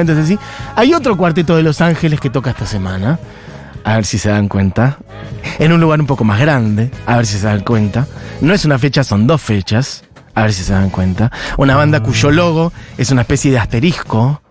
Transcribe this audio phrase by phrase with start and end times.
[0.00, 0.38] Entonces, así.
[0.74, 3.18] Hay otro cuarteto de Los Ángeles que toca esta semana.
[3.84, 4.98] A ver si se dan cuenta.
[5.58, 6.90] En un lugar un poco más grande.
[7.06, 8.06] A ver si se dan cuenta.
[8.40, 10.04] No es una fecha, son dos fechas.
[10.34, 11.32] A ver si se dan cuenta.
[11.56, 14.42] Una banda cuyo logo es una especie de asterisco.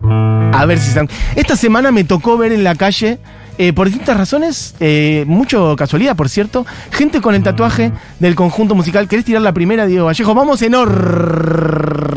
[0.52, 3.20] A ver si se dan Esta semana me tocó ver en la calle,
[3.58, 8.74] eh, por distintas razones, eh, mucho casualidad, por cierto, gente con el tatuaje del conjunto
[8.74, 9.06] musical.
[9.06, 10.34] ¿Querés tirar la primera, Diego Vallejo?
[10.34, 12.12] Vamos en orden.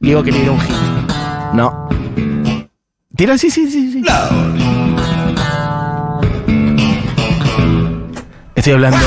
[0.00, 0.83] Diego quería ir a un hit.
[1.54, 1.88] No.
[3.16, 3.92] Tira, sí, sí, sí.
[3.92, 4.02] sí.
[8.56, 8.98] Estoy hablando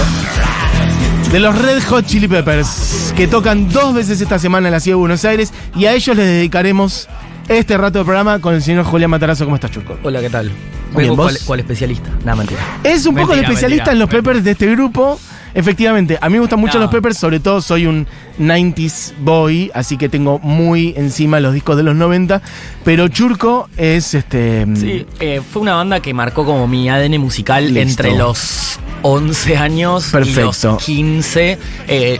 [1.29, 4.95] de los Red Hot Chili Peppers, que tocan dos veces esta semana en la ciudad
[4.95, 7.09] de Buenos Aires, y a ellos les dedicaremos
[7.49, 9.43] este rato de programa con el señor Julián Matarazo.
[9.43, 9.97] ¿Cómo estás, Churco?
[10.03, 10.49] Hola, ¿qué tal?
[10.95, 12.09] Bien, cual especialista.
[12.23, 12.61] Nada, mentira.
[12.81, 14.23] Es un poco el especialista mentira, en los mentira.
[14.23, 15.19] Peppers de este grupo.
[15.57, 16.81] Efectivamente, a mí me gustan mucho No.
[16.85, 18.05] los Peppers, sobre todo soy un
[18.39, 22.43] 90s boy, así que tengo muy encima los discos de los 90,
[22.85, 27.73] pero Churco es este Sí, eh, fue una banda que marcó como mi ADN musical
[27.73, 27.79] Listo.
[27.89, 31.57] entre los 11 años y los 15.
[31.87, 32.19] Eh,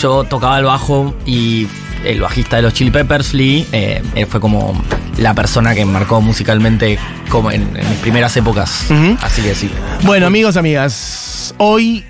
[0.00, 1.66] yo tocaba el bajo y
[2.04, 4.80] el bajista de los Chili Peppers, Lee, eh, él fue como
[5.18, 6.98] la persona que marcó musicalmente
[7.30, 8.86] como en, en mis primeras épocas.
[9.22, 9.68] Así que sí.
[10.04, 12.04] Bueno, amigos, amigas, hoy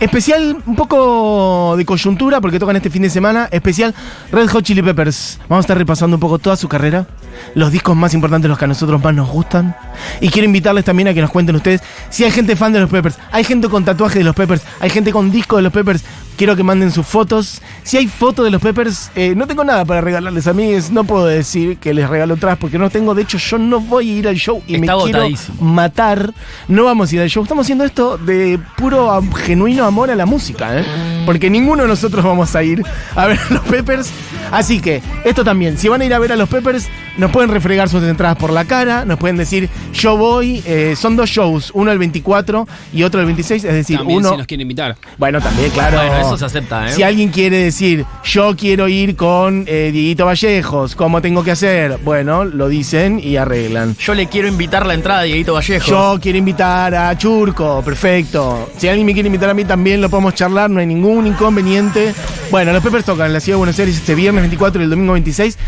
[0.00, 3.94] especial un poco de coyuntura porque tocan este fin de semana, especial
[4.32, 5.38] Red Hot Chili Peppers.
[5.48, 7.06] Vamos a estar repasando un poco toda su carrera,
[7.54, 9.76] los discos más importantes, los que a nosotros más nos gustan.
[10.20, 12.90] Y quiero invitarles también a que nos cuenten ustedes si hay gente fan de los
[12.90, 16.04] Peppers, hay gente con tatuaje de los Peppers, hay gente con disco de los Peppers.
[16.38, 17.60] Quiero que manden sus fotos.
[17.82, 20.70] Si hay fotos de los Peppers, eh, no tengo nada para regalarles a mí.
[20.92, 23.12] No puedo decir que les regalo atrás porque no tengo.
[23.16, 25.26] De hecho, yo no voy a ir al show y Está me quiero
[25.60, 26.32] matar.
[26.68, 27.42] No vamos a ir al show.
[27.42, 31.17] Estamos haciendo esto de puro genuino amor a la música, ¿eh?
[31.28, 32.82] Porque ninguno de nosotros vamos a ir
[33.14, 34.10] a ver a los Peppers.
[34.50, 35.76] Así que, esto también.
[35.76, 38.50] Si van a ir a ver a los Peppers, nos pueden refregar sus entradas por
[38.50, 39.04] la cara.
[39.04, 40.62] Nos pueden decir, yo voy.
[40.64, 43.62] eh, son dos shows, uno el 24 y otro el 26.
[43.62, 44.30] Es decir, También uno.
[44.30, 44.96] si nos quieren invitar.
[45.18, 45.98] Bueno, también, claro.
[45.98, 46.92] Bueno, eso se acepta, ¿eh?
[46.94, 51.98] Si alguien quiere decir, yo quiero ir con eh, Dieguito Vallejos, ¿cómo tengo que hacer?
[52.02, 53.96] Bueno, lo dicen y arreglan.
[53.98, 55.86] Yo le quiero invitar la entrada a Dieguito Vallejo.
[55.86, 58.70] Yo quiero invitar a Churco, perfecto.
[58.78, 62.14] Si alguien me quiere invitar a mí también lo podemos charlar, no hay ningún inconveniente.
[62.50, 64.90] Bueno, los Peppers tocan en la ciudad de Buenos Aires este viernes 24 y el
[64.90, 65.58] domingo 26.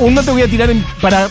[0.00, 1.28] Un te voy a tirar para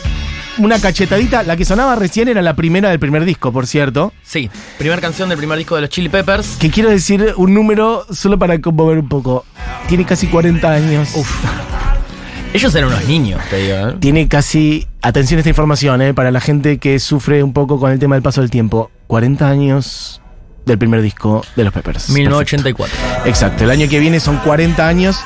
[0.57, 1.43] una cachetadita.
[1.43, 4.13] La que sonaba recién era la primera del primer disco, por cierto.
[4.23, 6.57] Sí, primer canción del primer disco de los Chili Peppers.
[6.57, 9.45] Que quiero decir un número solo para conmover un poco.
[9.87, 11.09] Tiene casi 40 años.
[12.53, 13.89] Ellos eran unos niños, te digo.
[13.89, 13.95] ¿eh?
[13.99, 17.91] Tiene casi, atención a esta información, eh, para la gente que sufre un poco con
[17.91, 18.89] el tema del paso del tiempo.
[19.07, 20.21] 40 años
[20.67, 22.09] del primer disco de los Peppers.
[22.09, 22.95] 1984.
[22.95, 23.29] Perfecto.
[23.29, 25.19] Exacto, el año que viene son 40 años.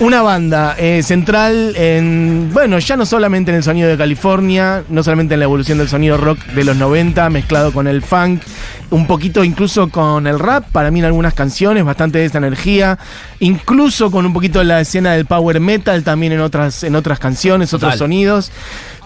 [0.00, 5.02] Una banda eh, central en, bueno, ya no solamente en el sonido de California, no
[5.02, 8.42] solamente en la evolución del sonido rock de los 90, mezclado con el funk,
[8.90, 12.96] un poquito incluso con el rap, para mí en algunas canciones, bastante de esta energía,
[13.40, 17.18] incluso con un poquito de la escena del power metal también en otras, en otras
[17.18, 17.98] canciones, otros Total.
[17.98, 18.52] sonidos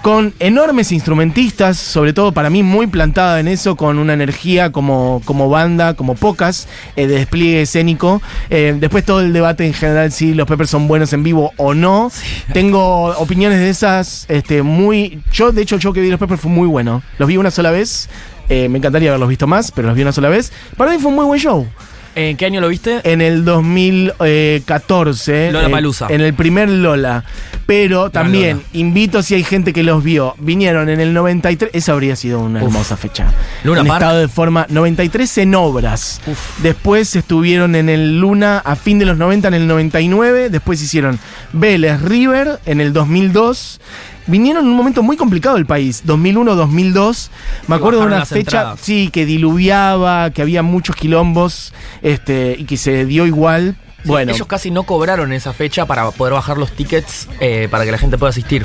[0.02, 5.22] con enormes instrumentistas, sobre todo para mí muy plantada en eso, con una energía como,
[5.24, 8.20] como banda, como pocas, eh, de despliegue escénico.
[8.50, 11.72] Eh, después todo el debate en general si los Peppers son buenos en vivo o
[11.72, 12.10] no.
[12.52, 15.22] Tengo opiniones de esas este, muy...
[15.32, 17.02] Yo, de hecho, el show que vi de los Peppers fue muy bueno.
[17.18, 18.08] Los vi una sola vez.
[18.48, 20.52] eh, me encantaría haberlos visto más, pero los vi una sola vez.
[20.76, 21.66] Para mí fue un muy buen show.
[22.14, 23.00] ¿En qué año lo viste?
[23.04, 25.52] En el 2014.
[25.52, 26.06] Lollapalooza.
[26.08, 27.24] eh, En el primer Lola.
[27.66, 28.68] Pero también Lola.
[28.74, 30.34] invito si hay gente que los vio.
[30.38, 31.70] Vinieron en el 93.
[31.74, 32.66] Esa habría sido una Uf.
[32.68, 33.32] hermosa fecha.
[33.64, 34.02] Luna en Park.
[34.02, 36.20] estado de forma 93 en obras.
[36.62, 40.50] Después estuvieron en el Luna a fin de los 90 en el 99.
[40.50, 41.18] Después hicieron
[41.52, 43.80] Vélez River en el 2002.
[44.26, 47.28] Vinieron en un momento muy complicado del país, 2001-2002.
[47.68, 48.80] Me acuerdo de una fecha, entradas.
[48.80, 51.72] sí, que diluviaba, que había muchos quilombos,
[52.02, 53.76] este, y que se dio igual.
[54.02, 57.84] Sí, Bueno, Ellos casi no cobraron esa fecha para poder bajar los tickets eh, para
[57.84, 58.64] que la gente pueda asistir.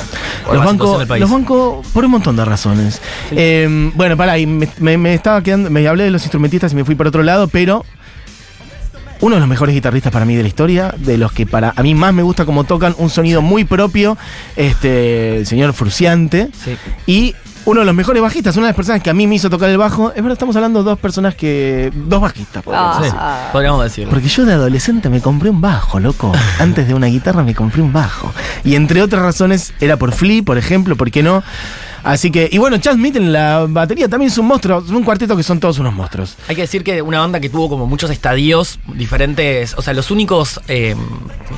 [0.51, 3.00] Los bancos, los bancos por un montón de razones.
[3.31, 6.75] Eh, bueno, pará, y me, me- me estaba quedando, me hablé de los instrumentistas y
[6.75, 7.86] me fui por otro lado, pero
[9.22, 11.84] uno de los mejores guitarristas para mí de la historia, de los que para a
[11.84, 14.18] mí más me gusta como tocan, un sonido muy propio,
[14.56, 16.50] este, el señor Fruciante.
[16.64, 16.78] Sí.
[17.06, 17.36] Y
[17.66, 19.69] uno de los mejores bajistas, una de las personas que a mí me hizo tocar
[19.69, 20.10] el bajo.
[20.12, 21.92] Es verdad, estamos hablando de dos personas que.
[21.94, 23.02] dos bajistas, podríamos Ah.
[23.02, 23.19] decir.
[23.52, 24.10] Podríamos decirlo.
[24.12, 26.31] Porque yo de adolescente me compré un bajo, loco.
[26.60, 28.31] Antes de una guitarra me compré un bajo.
[28.63, 31.44] Y entre otras razones era por Flea, por ejemplo, ¿por qué no?
[32.04, 35.36] Así que, y bueno, Chad Smith la batería también es un monstruo, es un cuarteto
[35.36, 36.36] que son todos unos monstruos.
[36.48, 40.12] Hay que decir que una banda que tuvo como muchos estadios diferentes, o sea, los
[40.12, 40.96] únicos eh,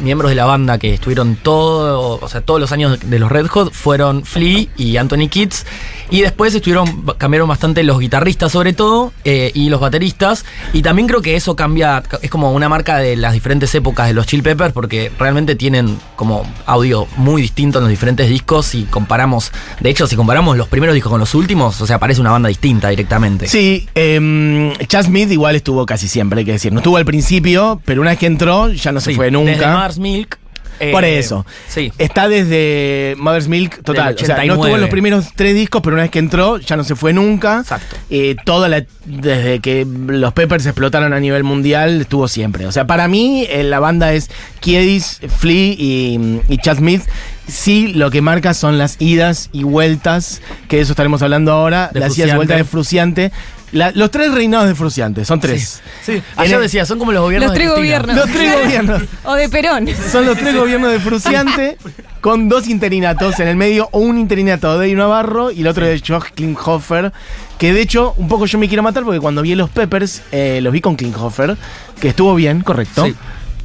[0.02, 3.48] miembros de la banda que estuvieron todo, o sea, todos los años de los Red
[3.48, 5.66] Hot fueron Flea y Anthony Kitts,
[6.10, 11.08] y después estuvieron, cambiaron bastante los guitarristas sobre todo, eh, y los bateristas, y también
[11.08, 14.42] creo que eso cambia, es como una marca de las diferentes épocas de los Chill
[14.42, 19.90] Peppers, porque realmente tienen como audio muy distinto en los diferentes discos, y comparamos, de
[19.90, 22.90] hecho, si comparamos los primeros discos con los últimos, o sea, parece una banda distinta
[22.90, 23.48] directamente.
[23.48, 26.72] Sí, eh, Chad Smith igual estuvo casi siempre, hay que decir.
[26.72, 29.52] No estuvo al principio, pero una vez que entró ya no se Sí, fue nunca.
[29.52, 30.38] Desde Mars Milk.
[30.80, 31.46] Eh, Por eso.
[31.68, 31.92] Sí.
[31.98, 34.16] Está desde Mother's Milk total.
[34.16, 34.54] O sea, no 89.
[34.54, 37.14] estuvo en los primeros tres discos, pero una vez que entró ya no se fue
[37.14, 37.60] nunca.
[37.60, 37.96] Exacto.
[38.10, 42.66] Eh, toda la, desde que los Peppers explotaron a nivel mundial, estuvo siempre.
[42.66, 44.30] O sea, para mí eh, la banda es
[44.60, 47.04] Kiedis, Flea y, y Chad Smith.
[47.48, 51.90] Sí, lo que marca son las idas y vueltas, que de eso estaremos hablando ahora.
[51.92, 53.31] De las idas y vueltas de Fruciante.
[53.71, 55.81] La- los tres reinados de Fruciante, son tres.
[56.04, 56.13] Sí.
[56.13, 58.16] En Ayer el- decía, son como los gobiernos Los de tres gobiernos.
[58.16, 59.01] Los tres gobiernos.
[59.24, 59.88] O de Perón.
[60.12, 61.77] Son los tres gobiernos de Fruciante
[62.21, 66.00] con dos interinatos en el medio, o un interinato de Navarro y el otro de
[66.06, 67.12] Josh Klinghoffer.
[67.57, 70.60] Que de hecho, un poco yo me quiero matar porque cuando vi los Peppers, eh,
[70.62, 71.57] los vi con Klinghoffer,
[72.00, 73.06] que estuvo bien, correcto.
[73.06, 73.16] Sí.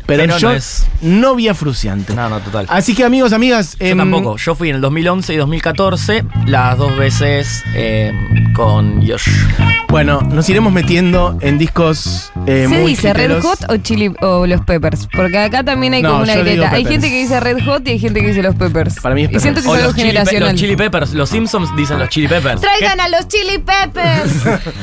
[0.06, 2.12] Pero, Pero yo no es- no vi a Fruciante.
[2.14, 2.66] No, no, total.
[2.68, 3.74] Así que amigos, amigas.
[3.80, 4.36] Yo em, tampoco.
[4.36, 8.12] Yo fui en el 2011 y 2014, las dos veces eh,
[8.54, 9.28] con Josh.
[9.94, 13.40] Bueno, nos iremos metiendo en discos eh, ¿Se muy dice Red.
[13.42, 15.06] Hot o Chili o los Peppers?
[15.14, 16.70] Porque acá también hay No, como una yo digo grieta.
[16.74, 16.90] Hay Peppers.
[17.04, 18.96] gente que dice Red Hot y hay gente que dice los Peppers.
[19.00, 20.48] Para mí es Y siento que O es algo los chili, Pe- generacional.
[20.50, 21.14] los Chili Peppers.
[21.14, 22.60] Los Simpsons dicen los Chili Peppers.
[22.60, 24.32] Traigan a los Chili Peppers.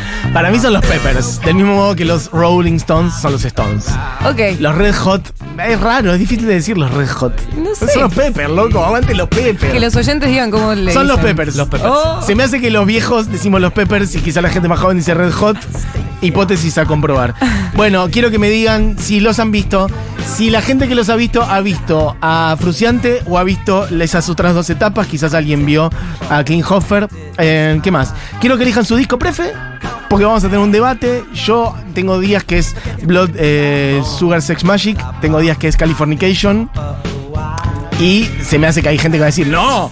[0.33, 3.87] Para mí son los Peppers, del mismo modo que los Rolling Stones son los Stones.
[4.25, 4.61] ok.
[4.61, 5.33] Los Red Hot,
[5.67, 7.33] es raro, es difícil de decir los Red Hot.
[7.57, 7.89] No sé.
[7.89, 9.73] Son los Peppers, loco, aguante los Peppers.
[9.73, 11.35] Que los oyentes digan cómo le Son los dicen.
[11.35, 11.57] Peppers.
[11.57, 11.91] Los Peppers.
[11.93, 12.21] Oh.
[12.25, 15.00] Se me hace que los viejos decimos los Peppers y quizá la gente más joven
[15.01, 15.57] dice Red Hot.
[16.21, 17.33] Hipótesis a comprobar.
[17.73, 19.87] Bueno, quiero que me digan si los han visto.
[20.23, 24.29] Si la gente que los ha visto ha visto a Fruciante o ha visto esas
[24.29, 25.07] otras dos etapas.
[25.07, 25.89] Quizás alguien vio
[26.29, 27.07] a Klinghoffer.
[27.39, 28.13] Eh, ¿Qué más?
[28.39, 29.51] Quiero que elijan su disco prefe.
[30.07, 31.23] Porque vamos a tener un debate.
[31.33, 35.03] Yo tengo días que es Blood eh, Sugar Sex Magic.
[35.19, 36.69] Tengo días que es Californication.
[37.99, 39.89] Y se me hace que hay gente que va a decir, no,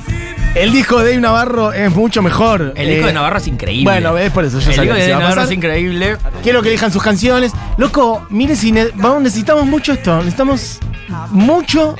[0.55, 2.73] el disco de Dave Navarro es mucho mejor.
[2.75, 3.83] El disco Eh, de Navarro es increíble.
[3.83, 6.17] Bueno, ves, por eso yo El disco de Navarro es increíble.
[6.43, 7.51] Quiero que elijan sus canciones.
[7.77, 10.17] Loco, mire si ne- vamos, necesitamos mucho esto.
[10.17, 10.79] Necesitamos
[11.31, 11.95] mucho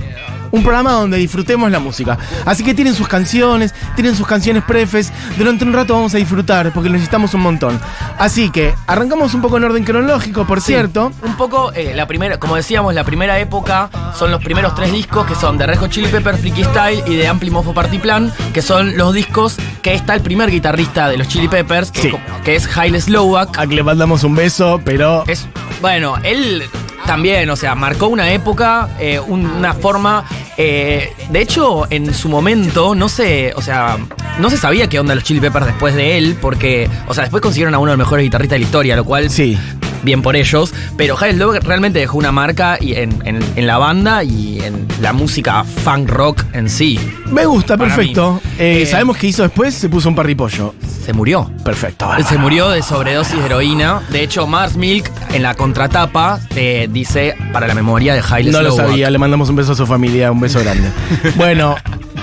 [0.51, 2.18] un programa donde disfrutemos la música.
[2.46, 5.12] Así que tienen sus canciones, tienen sus canciones prefes.
[5.38, 7.80] Durante un rato vamos a disfrutar porque necesitamos un montón.
[8.18, 11.12] Así que arrancamos un poco en orden cronológico, por cierto.
[11.24, 15.25] Un poco, eh, la primera, como decíamos, la primera época son los primeros tres discos
[15.25, 18.31] que son de Red Hot Chili Peppers, Freaky Style y de Ampli Mofo Party Plan,
[18.54, 22.07] que son los discos que está el primer guitarrista de los Chili Peppers, que, Sí.
[22.10, 23.57] es que es Haile Slovak.
[23.57, 25.48] A que le mandamos un beso, pero Es,
[25.81, 26.63] bueno, él
[27.09, 30.23] también, o sea, marcó una época, eh, un- una forma.
[30.57, 33.97] eh, de hecho, en su momento, no se, o sea,
[34.39, 37.41] no se sabía qué onda los Chili Peppers después de él, porque, o sea, después
[37.41, 39.57] consiguieron a uno de los mejores guitarristas de la historia, lo cual sí.
[40.04, 43.78] Bien por ellos, pero Hail Dog realmente dejó una marca y en, en- en la
[43.78, 47.00] banda y en la música funk rock en sí.
[47.28, 48.42] Me gusta, perfecto.
[48.57, 49.74] Eh, Eh, ¿Sabemos qué hizo después?
[49.74, 50.74] Se puso un parripollo.
[51.06, 51.50] Se murió.
[51.63, 52.07] Perfecto.
[52.28, 54.01] Se murió de sobredosis de heroína.
[54.12, 58.62] De hecho, Mars Milk en la contratapa eh, dice para la memoria de Haile No
[58.62, 60.90] lo sabía, le mandamos un beso a su familia, un beso grande.
[61.36, 61.75] bueno,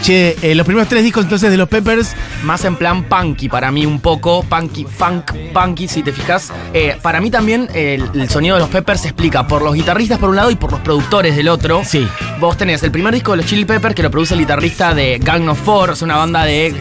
[0.07, 2.15] che, eh, los primeros tres discos entonces de los Peppers,
[2.45, 6.53] Más en plan punky para mí un poco, punky, funk, punky si te fijas.
[6.73, 10.19] Eh, para mí también el, el sonido de los Peppers se explica por los guitarristas
[10.19, 11.83] por un lado y por los productores del otro.
[11.85, 12.07] Sí.
[12.39, 15.19] Vos tenés el primer disco de los Chili Peppers que lo produce el guitarrista de
[15.19, 16.73] Gang of Four, es una banda de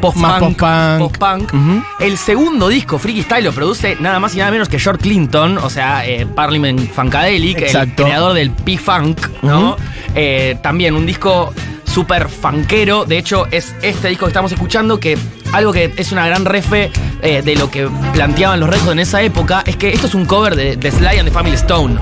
[0.00, 0.16] post-punk.
[0.16, 0.98] Más post-punk.
[0.98, 1.52] post-punk.
[1.52, 1.82] Ujú.
[2.00, 5.58] El segundo disco, Freaky Style, lo produce nada más y nada menos que George Clinton,
[5.58, 8.04] o sea, eh, Parliament Funkadelic, el Exacto.
[8.04, 9.76] creador del P-Funk, ¿no?
[10.14, 11.52] Eh, también un disco
[11.94, 13.04] súper funkero.
[13.04, 15.16] De hecho, es este disco que estamos escuchando que
[15.52, 16.90] algo que es una gran refe
[17.22, 20.14] eh, de lo que planteaban los Red Hot en esa época es que esto es
[20.14, 21.96] un cover de, de Sly and the Family Stone.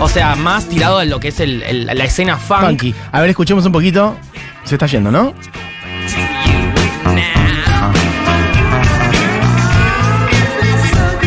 [0.00, 2.60] O sea, más tirado a lo que es el- el- la escena funk.
[2.66, 2.94] funky.
[3.12, 4.16] A ver, escuchemos un poquito.
[4.64, 5.34] Se está yendo, ¿no?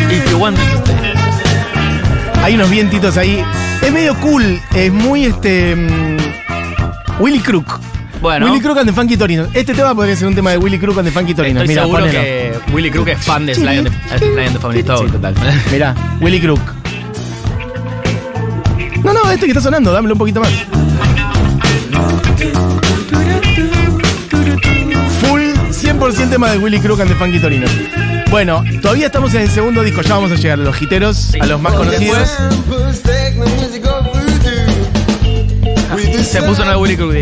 [0.09, 1.13] If you want to stay.
[2.43, 3.43] Hay unos vientitos ahí.
[3.81, 5.75] Es medio cool, es muy este.
[5.75, 6.17] mm,
[7.19, 7.79] Willy Crook.
[8.25, 8.47] Bueno.
[8.47, 9.49] Willy Crook and the Funky Torinos.
[9.53, 11.61] Este tema podría ser un tema de Willy Crook and the Funky Torinos.
[11.61, 12.19] Estoy Mira, seguro ponelo.
[12.19, 15.09] que Willy Crook es fan de Sly and the, Sly and the Family Stone.
[15.09, 15.35] Sí, total.
[15.71, 16.59] Mirá, Willy Crook.
[19.03, 20.49] No, no, este que está sonando, dámelo un poquito más.
[25.21, 27.69] Full 100% tema de Willy Crook and the Funky Torinos.
[28.31, 31.45] Bueno, todavía estamos en el segundo disco, ya vamos a llegar a los hiteros, a
[31.45, 32.27] los más conocidos.
[36.23, 37.13] Se puso una de Willy Crook.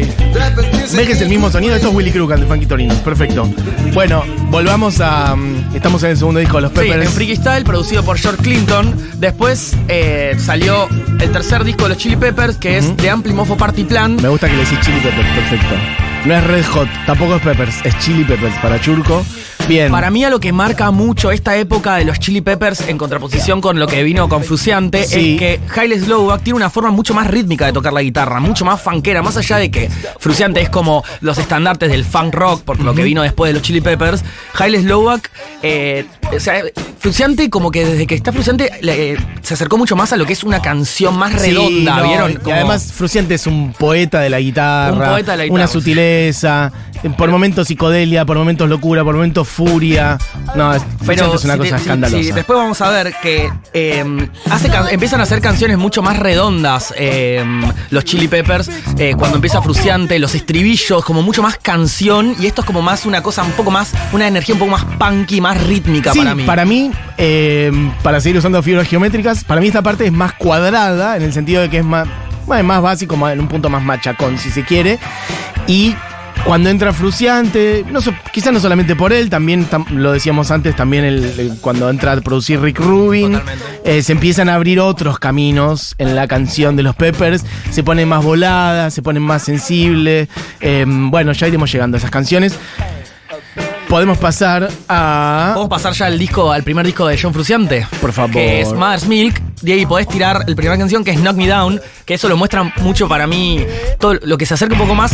[0.93, 1.75] De- ¿Ves que es el mismo sonido?
[1.75, 3.47] Esto es Willy Crook the Funky Torinos, perfecto.
[3.93, 5.35] Bueno, volvamos a...
[5.35, 7.05] mm, Estamos en el segundo disco de los Sí, Peppers.
[7.05, 8.93] en Freaky Style, producido por George Clinton.
[9.17, 10.87] Después eh, salió
[11.19, 14.15] el tercer disco de los Chili Peppers, que es The Ampli Mofo Party Plan.
[14.21, 15.75] Me gusta que le decís Chili Peppers, perfecto.
[16.25, 19.25] No es Red Hot, tampoco es Peppers, es Chili Peppers para Churco.
[19.67, 19.91] Bien.
[19.91, 23.61] Para mí a lo que marca mucho esta época de los Chili Peppers en contraposición
[23.61, 25.33] con lo que vino con Fruciante Sí.
[25.33, 28.65] es que Haile Slowback tiene una forma mucho más rítmica de tocar la guitarra, mucho
[28.65, 29.89] más funkera, más allá de que
[30.19, 33.61] Fruciante es como los estandartes del funk rock, por lo que vino después de los
[33.61, 34.23] Chili Peppers,
[34.59, 36.05] Haile Slowback, eh,
[36.35, 36.61] o sea,
[36.99, 40.33] Fruciante como que desde que está Fruciante eh, se acercó mucho más a lo que
[40.33, 42.39] es una canción más Sí, redonda, no, ¿vieron?
[42.45, 44.93] Y además, Fruciante es un poeta de la guitarra.
[44.93, 45.55] Un poeta de la guitarra.
[45.63, 46.71] Una sutileza.
[47.17, 50.17] Por momentos psicodelia, por momentos locura, por momentos furia.
[50.55, 52.23] No, es- Fruciante es una si cosa si- escandalosa.
[52.23, 56.17] si después vamos a ver que eh, hace can- empiezan a hacer canciones mucho más
[56.17, 57.43] redondas eh,
[57.89, 62.61] los Chili Peppers eh, cuando empieza Fruciante, los estribillos, como mucho más canción y esto
[62.61, 65.61] es como más una cosa un poco más, una energía un poco más punky, más
[65.63, 66.91] rítmica Sí, para mí.
[67.17, 71.33] eh, para seguir usando figuras geométricas, para mí esta parte es más cuadrada, en el
[71.33, 72.07] sentido de que es más,
[72.47, 74.99] más básico, más- en un punto más machacón, si se quiere.
[75.67, 75.95] Y
[76.45, 80.75] cuando entra Fruciante, no so- quizás no solamente por él, también tam- lo decíamos antes,
[80.75, 83.39] también el, el- cuando entra a producir Rick Rubin,
[83.85, 88.07] eh, se empiezan a abrir otros caminos en la canción de los Peppers, se ponen
[88.09, 90.27] más voladas, se ponen más sensibles.
[90.59, 92.53] eh, bueno, ya iremos llegando a esas canciones.
[93.93, 95.51] Podemos pasar a...
[95.53, 97.85] Podemos pasar ya al disco, al primer disco de John Fruciante.
[98.01, 98.31] Por favor.
[98.31, 99.39] Que es Mother's Milk.
[99.67, 101.79] Ahí podés tirar la primera canción que es Knock Me Down.
[102.03, 103.63] Que eso lo muestra mucho para mí.
[103.99, 105.11] Todo lo que se acerca un poco más.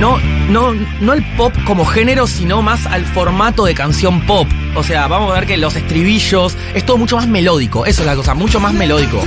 [0.00, 0.18] No,
[0.50, 4.48] no, no al pop como género, sino más al formato de canción pop.
[4.74, 6.56] O sea, vamos a ver que los estribillos.
[6.74, 7.86] Es todo mucho más melódico.
[7.86, 9.22] Eso es la cosa, mucho más melódico.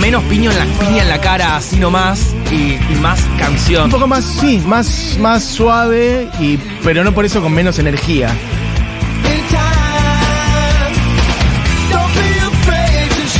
[0.00, 2.34] Menos piña en la, piña en la cara, así nomás.
[2.52, 3.84] Y, más canción.
[3.84, 8.28] Un poco más, sí, más, más suave, y, pero no por eso con menos energía.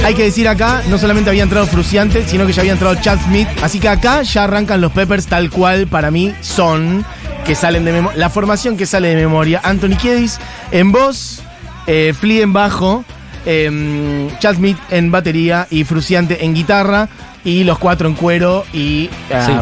[0.04, 3.20] Hay que decir acá, no solamente había entrado Fruciante, sino que ya había entrado Chad
[3.24, 3.46] Smith.
[3.62, 7.04] Así que acá ya arrancan los Peppers tal cual para mí son,
[7.44, 8.18] que salen de memoria.
[8.18, 9.60] La formación que sale de memoria.
[9.62, 10.40] Anthony Kiedis
[10.72, 11.42] en voz,
[11.86, 13.04] eh, Flea en bajo,
[13.46, 17.08] eh, Chad Smith en batería y Fruciante en guitarra.
[17.44, 19.10] Y los cuatro en cuero y...
[19.32, 19.52] ah, Sí.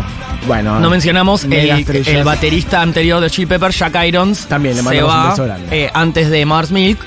[0.47, 4.47] Bueno, No mencionamos el, baterista anterior de Chili Pepper, Jack Irons.
[4.47, 5.85] También le se va beso grande.
[5.85, 6.99] eh, antes de Mars Milk.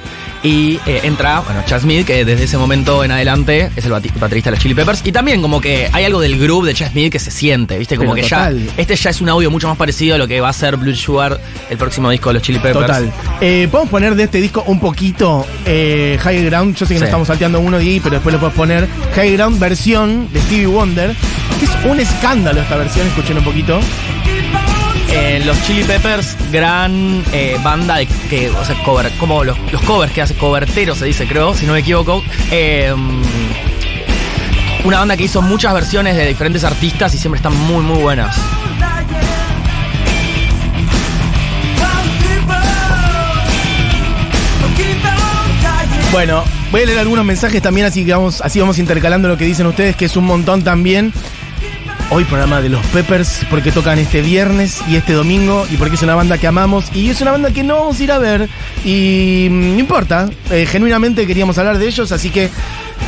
[0.44, 4.50] Y eh, entra, bueno, Chad Smith, que desde ese momento en adelante es el baterista
[4.50, 5.02] de los Chili Peppers.
[5.06, 7.96] Y también como que hay algo del groove de Chad Smith que se siente, ¿viste?
[7.96, 8.66] Como Pero que total.
[8.68, 8.74] ya.
[8.76, 10.94] Este ya es un audio mucho más parecido a lo que va a ser Blue
[10.96, 12.86] Sugar, el próximo disco de los Chili Peppers.
[12.88, 13.14] Total.
[13.40, 16.76] Eh, Podemos poner de este disco un poquito eh, High Ground.
[16.76, 17.06] Yo sé que no Sí.
[17.06, 18.86] estamos salteando uno de ahí, pero después lo puedes poner.
[19.16, 21.16] High Ground versión de Stevie Wonder.
[21.60, 23.80] Que es un escándalo esta versión, escuchen un poquito.
[25.16, 29.82] Eh, los Chili Peppers, gran eh, banda de que, o sea, cover, como los, los
[29.84, 32.24] covers que hace, coberteros se dice, creo, si no me equivoco.
[32.50, 32.92] Eh,
[34.84, 38.36] una banda que hizo muchas versiones de diferentes artistas y siempre están muy, muy buenas.
[46.12, 49.46] Bueno, voy a leer algunos mensajes también, así que vamos, así vamos intercalando lo que
[49.46, 51.14] dicen ustedes, que es un montón también.
[52.10, 56.02] Hoy programa de los Peppers, porque tocan este viernes y este domingo, y porque es
[56.04, 58.50] una banda que amamos, y es una banda que no vamos a ir a ver,
[58.86, 62.50] y mm, no importa, eh, genuinamente queríamos hablar de ellos, así que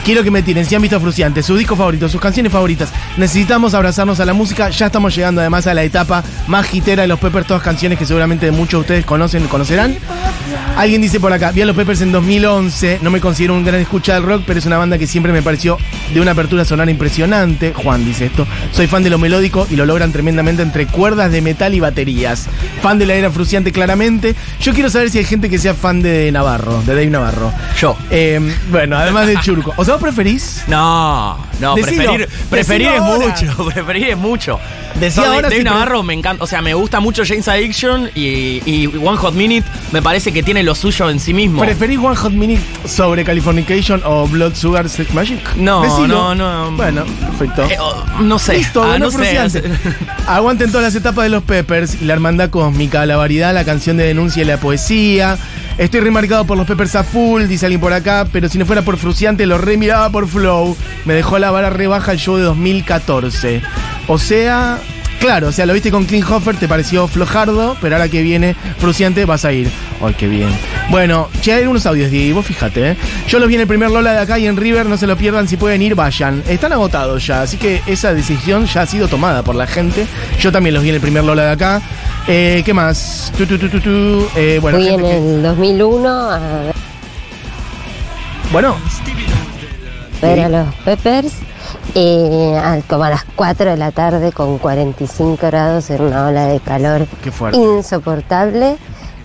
[0.04, 3.76] quiero que me tiren, si han visto Fruciante, su disco favorito, sus canciones favoritas, necesitamos
[3.76, 7.20] abrazarnos a la música, ya estamos llegando además a la etapa más hitera de los
[7.20, 9.98] Peppers, todas canciones que seguramente muchos de ustedes conocen, conocerán.
[10.76, 13.80] Alguien dice por acá, vi a los Peppers en 2011, no me considero un gran
[13.80, 15.78] escucha del rock, pero es una banda que siempre me pareció
[16.14, 17.74] de una apertura sonora impresionante.
[17.74, 21.42] Juan dice esto, soy fan de lo melódico y lo logran tremendamente entre cuerdas de
[21.42, 22.48] metal y baterías.
[22.82, 24.36] Fan de la era fruciante claramente.
[24.60, 27.54] Yo quiero saber si hay gente que sea fan de Navarro, de Dave Navarro.
[27.80, 27.96] Yo.
[28.12, 29.74] Eh, bueno, además de Churco.
[29.78, 30.64] ¿O sea, vos preferís?
[30.68, 33.28] No, no, Decilo, preferir, preferir es decilo ahora.
[33.28, 34.60] mucho, preferir es mucho.
[35.00, 38.62] Decía ahora Dave si Navarro me encanta, o sea, me gusta mucho James Addiction y,
[38.66, 41.62] y One Hot Minute me parece que tiene lo suyo en sí mismo.
[41.62, 45.56] ¿Preferís One Hot Minute sobre Californication o Blood Sugar Sex Magic?
[45.56, 46.08] No, Decilo.
[46.08, 46.72] no, no.
[46.76, 47.64] Bueno, perfecto.
[47.66, 48.58] Eh, oh, no sé.
[48.58, 49.18] Listo, Ah, no sé.
[49.18, 49.64] Fruciante.
[50.28, 54.06] Aguanten todas las etapas de los Peppers la hermandad cósmica, la variedad, la canción de
[54.06, 55.38] denuncia y la poesía.
[55.78, 58.82] Estoy remarcado por los Peppers a full, dice alguien por acá, pero si no fuera
[58.82, 60.76] por Fruciante lo remiraba por Flow.
[61.06, 63.62] Me dejó la vara rebaja el show de 2014.
[64.08, 64.80] O sea,
[65.26, 69.26] claro, o sea, lo viste con Klinghoffer, te pareció flojardo, pero ahora que viene Fruciante
[69.26, 69.70] vas a ir.
[70.02, 70.50] Ay, qué bien.
[70.90, 72.98] Bueno, che, hay unos audios, Diego, vos fíjate, ¿eh?
[73.28, 75.18] Yo los vi en el primer Lola de acá y en River, no se lo
[75.18, 76.44] pierdan, si pueden ir, vayan.
[76.48, 80.06] Están agotados ya, así que esa decisión ya ha sido tomada por la gente.
[80.40, 81.82] Yo también los vi en el primer Lola de acá.
[82.28, 83.32] Eh, ¿Qué más?
[83.38, 84.28] Tu, tu, tu.
[84.36, 86.40] Eh, bueno, Fui en que- el 2001 a
[88.52, 88.78] bueno,
[90.22, 91.34] ver a los Peppers,
[91.96, 96.60] eh, como a las 4 de la tarde con 45 grados en una ola de
[96.60, 97.08] calor
[97.54, 98.78] insoportable.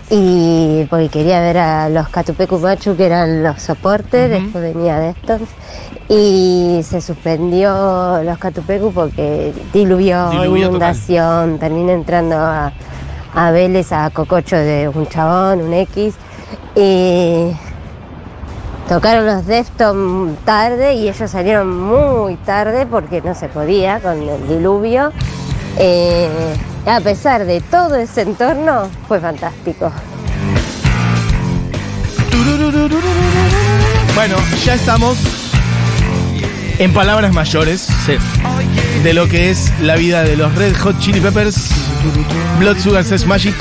[0.09, 5.47] Y porque quería ver a los Catupecu Machu, que eran los soportes, después venía Deftones.
[6.09, 11.59] Y se suspendió los Catupecu porque diluvió, Diluvió inundación.
[11.59, 12.73] Terminé entrando a,
[13.33, 16.15] a Vélez, a Cococho de un chabón, un X.
[16.75, 17.51] Y
[18.91, 24.47] tocaron los Deftones tarde y ellos salieron muy tarde porque no se podía con el
[24.49, 25.13] diluvio.
[25.77, 26.27] Eh,
[26.85, 29.89] a pesar de todo ese entorno, fue fantástico.
[34.13, 35.17] Bueno, ya estamos
[36.77, 38.17] en palabras mayores Sí.
[39.03, 41.69] de lo que es la vida de los Red Hot Chili Peppers,
[42.59, 43.55] Blood Sugar Sex Magic.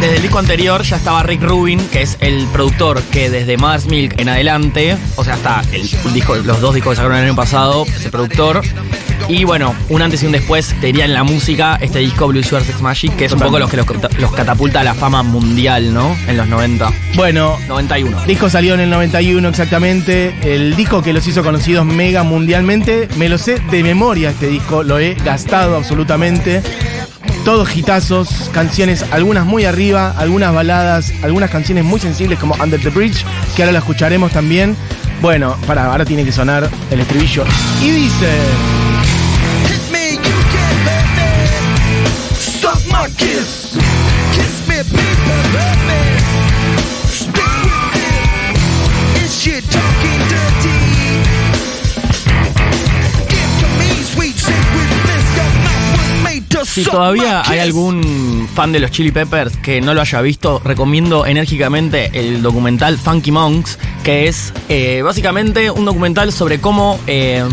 [0.00, 3.84] Desde el disco anterior ya estaba Rick Rubin, que es el productor que desde Mother's
[3.84, 5.82] Milk en adelante, o sea, hasta el
[6.14, 8.62] disco, los dos discos que sacaron el año pasado, ese productor.
[9.28, 12.42] Y bueno, un antes y un después, te diría en la música, este disco Blue
[12.42, 13.86] Sugar Sex Magic, que es un poco los que los,
[14.18, 16.16] los catapulta a la fama mundial, ¿no?
[16.26, 16.90] En los 90.
[17.14, 18.22] Bueno, 91.
[18.22, 20.34] el disco salió en el 91 exactamente.
[20.42, 23.06] El disco que los hizo conocidos mega mundialmente.
[23.16, 26.62] Me lo sé de memoria este disco, lo he gastado absolutamente.
[27.50, 32.90] Todos hitazos, canciones, algunas muy arriba, algunas baladas, algunas canciones muy sensibles como Under the
[32.90, 33.24] Bridge,
[33.56, 34.76] que ahora la escucharemos también.
[35.20, 37.42] Bueno, para, ahora tiene que sonar el estribillo.
[37.82, 38.79] Y dice.
[56.84, 61.26] Si todavía hay algún fan de los Chili Peppers que no lo haya visto, recomiendo
[61.26, 67.44] enérgicamente el documental Funky Monks, que es eh, básicamente un documental sobre cómo eh,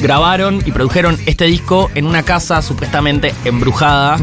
[0.00, 4.18] grabaron y produjeron este disco en una casa supuestamente embrujada.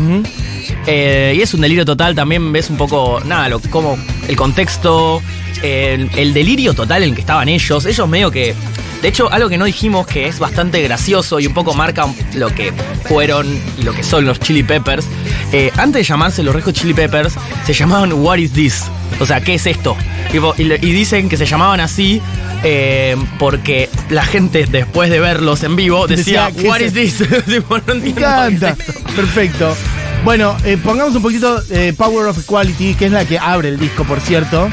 [0.92, 3.96] Eh, y es un delirio total, también ves un poco, nada, lo, como
[4.28, 5.22] el contexto,
[5.62, 7.86] el, el delirio total en el que estaban ellos.
[7.86, 8.56] Ellos medio que.
[9.02, 12.54] De hecho, algo que no dijimos que es bastante gracioso y un poco marca lo
[12.54, 12.74] que
[13.08, 13.48] fueron
[13.78, 15.06] y lo que son los Chili Peppers.
[15.54, 18.84] eh, antes de llamarse los Red Hot Chili Peppers, se llamaban What is this?
[19.20, 19.96] O sea, ¿qué es esto?
[20.34, 22.22] Y, dicen que se llamaban así
[22.64, 27.18] eh, porque la gente después de verlos en vivo decía, Decía, ¿qué What es is
[27.18, 27.48] this?
[27.48, 28.76] Me encanta.
[29.16, 29.76] Perfecto.
[30.24, 33.80] Bueno, eh, pongamos un poquito eh, Power of Equality, que es la que abre el
[33.80, 34.70] disco, por cierto,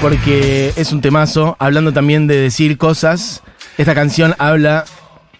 [0.00, 3.42] porque es un temazo, hablando también de decir cosas.
[3.78, 4.84] Esta canción habla,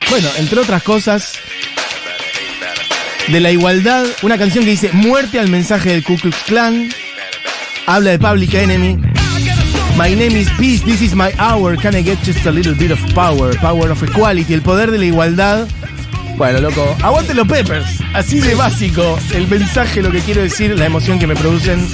[0.09, 1.35] bueno, entre otras cosas,
[3.29, 4.07] de la igualdad.
[4.23, 6.89] Una canción que dice muerte al mensaje del Ku Klux Klan.
[7.87, 8.97] Habla de Public Enemy.
[9.97, 11.77] My name is Peace, this is my hour.
[11.77, 13.55] Can I get just a little bit of power?
[13.59, 15.69] Power of equality, el poder de la igualdad.
[16.37, 17.87] Bueno, loco, aguante los Peppers.
[18.15, 19.19] Así de básico.
[19.35, 21.87] El mensaje, lo que quiero decir, la emoción que me producen.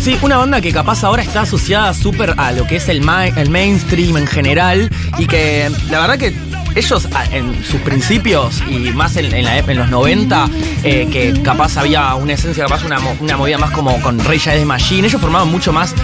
[0.00, 3.26] Sí, una banda que capaz ahora está asociada súper a lo que es el, ma-
[3.26, 6.32] el mainstream en general y que la verdad que
[6.74, 10.48] ellos a- en sus principios y más en, en la ep- en los 90,
[10.84, 14.64] eh, que capaz había una esencia, capaz una, una movida más como con Rey de
[14.64, 15.94] Machine, ellos formaban mucho más,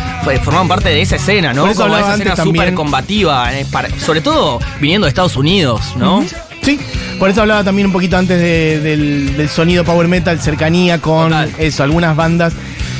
[0.45, 1.63] formaban parte de esa escena, ¿no?
[1.85, 6.23] Como esa escena súper combativa, eh, para- sobre todo viniendo de Estados Unidos, ¿no?
[6.67, 6.79] Sí,
[7.21, 11.29] por eso hablaba también un poquito antes de- del, del sonido power metal, cercanía con
[11.31, 11.53] Total.
[11.59, 12.55] eso, algunas bandas.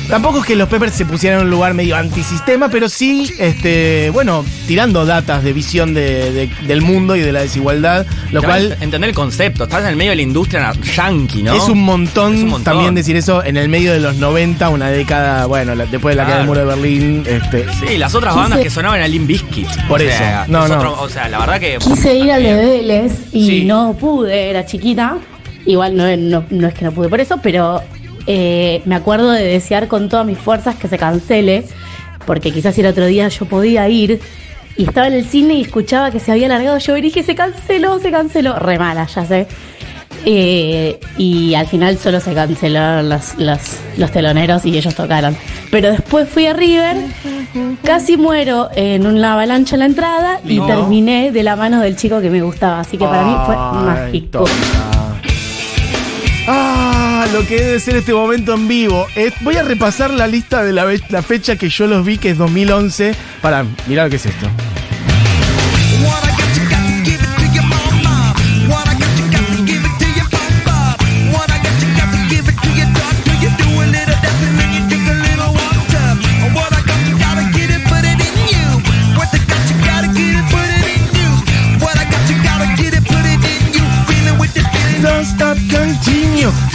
[0.09, 4.09] Tampoco es que los Peppers se pusieran en un lugar medio antisistema, pero sí, este,
[4.11, 8.77] bueno, tirando datas de visión de- de- del mundo y de la desigualdad, lo cual
[8.79, 11.53] entender el concepto, estás en el medio de la industria yankee, ¿no?
[11.53, 12.63] Es un, montón, Es un montón.
[12.63, 16.17] también decir eso en el medio de los 90, una década, bueno, la- después de
[16.17, 16.75] la caída del muro Claro.
[16.81, 17.23] de Berlín.
[17.27, 19.67] Este, Sí, las otras bandas que sonaban a Limp Bizkit.
[19.89, 20.17] Por O eso.
[20.17, 20.77] sea, No, es no.
[20.77, 21.77] otro- o sea, la verdad que.
[21.79, 23.65] Quise ir al de Vélez y Sí.
[23.65, 25.17] no pude, era chiquita.
[25.65, 27.81] Igual no, no, no es que no pude por eso, pero
[28.27, 31.63] eh, me acuerdo de desear con todas mis fuerzas que se cancele,
[32.25, 34.19] porque quizás si el otro día yo podía ir
[34.75, 37.33] y estaba en el cine y escuchaba que se había alargado yo y dije, se
[37.35, 38.59] canceló, se canceló.
[38.59, 39.47] Re mala, ya sé.
[40.25, 43.59] Eh, y al final solo se cancelaron los, los,
[43.97, 45.37] los teloneros y ellos tocaron.
[45.71, 46.97] Pero después fui a River,
[47.83, 50.67] casi muero en una avalancha en la entrada y No.
[50.67, 52.81] terminé de la mano del chico que me gustaba.
[52.81, 54.39] Así que para mí fue mágico.
[54.39, 54.96] toma.
[57.33, 59.05] Lo que debe ser este momento en vivo.
[59.15, 62.31] Eh, voy a repasar la lista de la, la fecha que yo los vi, que
[62.31, 63.13] es 2011.
[63.41, 64.47] Para, mirá lo que es esto.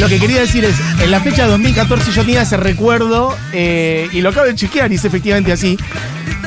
[0.03, 4.21] Lo que quería decir es, en la fecha 2014 yo tenía ese recuerdo, eh, y
[4.21, 5.79] lo acabo de chequear y es efectivamente así.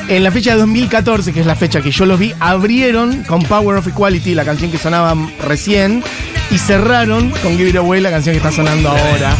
[0.08, 3.42] En la fecha de 2014, que es la fecha que yo los vi, abrieron con
[3.44, 6.04] Power of Equality, la canción que sonaba recién,
[6.50, 9.34] y cerraron con Give It Away, la canción que está sonando ahora.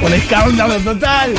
[0.00, 1.34] Un escándalo total.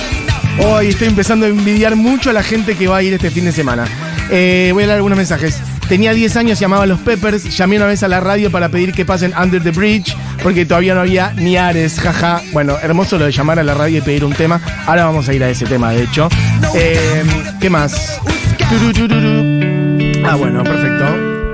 [0.66, 3.46] Hoy estoy empezando a envidiar mucho a la gente que va a ir este fin
[3.46, 3.86] de semana.
[4.30, 5.62] Eh, voy a leer algunos mensajes.
[5.90, 8.92] Tenía 10 años, llamaba a los Peppers, llamé una vez a la radio para pedir
[8.92, 12.42] que pasen Under the Bridge, porque todavía no había ni Ares, jaja.
[12.52, 14.60] Bueno, hermoso lo de llamar a la radio y pedir un tema.
[14.86, 16.28] Ahora vamos a ir a ese tema, de hecho.
[16.76, 17.24] Eh,
[17.62, 18.20] ¿Qué más?
[20.26, 21.06] Ah, bueno, perfecto.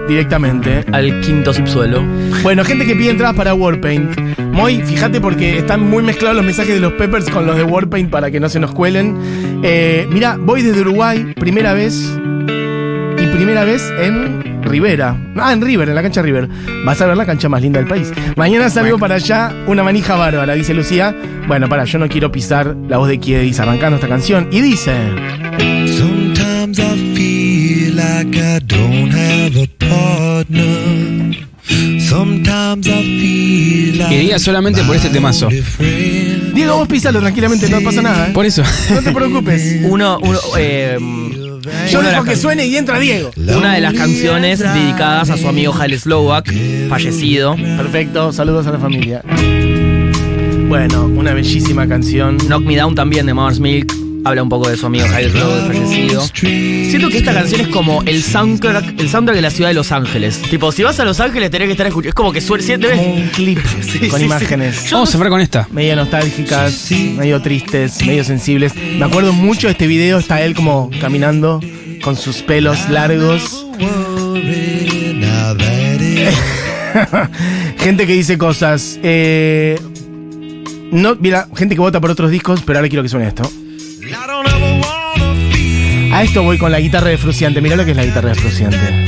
[0.08, 0.84] Directamente.
[0.92, 2.04] Al quinto subsuelo.
[2.42, 4.20] Bueno, gente que pide entradas para Warpaint.
[4.52, 8.10] Moy, fíjate porque están muy mezclados los mensajes de los Peppers con los de Warpaint
[8.10, 9.62] para que no se nos cuelen.
[9.64, 12.18] Eh, mira, voy desde Uruguay, primera vez.
[13.34, 15.18] Primera vez en Rivera.
[15.36, 16.48] Ah, en River, en la cancha River.
[16.86, 18.12] Vas a ver la cancha más linda del país.
[18.36, 21.16] Mañana salgo para allá, una manija bárbara, dice Lucía.
[21.48, 24.48] Bueno, para, yo no quiero pisar la voz de Kiedis arrancando esta canción.
[24.52, 24.94] Y dice.
[25.98, 31.48] Sometimes I feel like I don't have a partner.
[32.00, 35.50] Sometimes I feel like Iría solamente por este temazo.
[35.50, 38.28] Diego, vos písalo tranquilamente, no pasa nada.
[38.28, 38.32] ¿eh?
[38.32, 38.62] Por eso.
[38.94, 39.80] No te preocupes.
[39.84, 40.98] Uno, uno, eh,
[41.90, 43.32] Yo una de dejo las que suene y entra Diego.
[43.38, 46.52] Una de las canciones dedicadas a su amigo Haile Slovak,
[46.90, 47.56] fallecido.
[47.56, 49.24] Perfecto, saludos a la familia.
[50.68, 52.38] Bueno, una bellísima canción.
[52.38, 54.03] Knock Me Down también de Mother's Milk.
[54.26, 56.22] Habla un poco de su amigo Haile Slovak, fallecido.
[56.34, 59.92] Siento que esta canción es como el soundtrack, el soundtrack de la ciudad de Los
[59.92, 60.42] Ángeles.
[60.50, 62.10] Tipo, si vas a Los Ángeles tenés que estar escuchando.
[62.10, 62.64] Es como que suele
[62.96, 64.76] Como un clip Sí, con sí, imágenes.
[64.78, 64.90] sí.
[64.94, 65.68] Vamos a cerrar con esta.
[65.72, 68.74] Medio nostálgicas, medio tristes, medio sensibles.
[68.76, 71.60] Me acuerdo mucho de este video, está él como caminando
[72.02, 73.66] con sus pelos largos.
[77.80, 79.00] Gente que dice cosas.
[79.04, 79.80] eh,
[80.92, 83.42] no, mira, gente que vota por otros discos, pero ahora quiero que suene esto.
[86.12, 87.62] A esto voy con la guitarra de Fruciante.
[87.62, 89.04] Mirá lo que es la guitarra de Fruciante.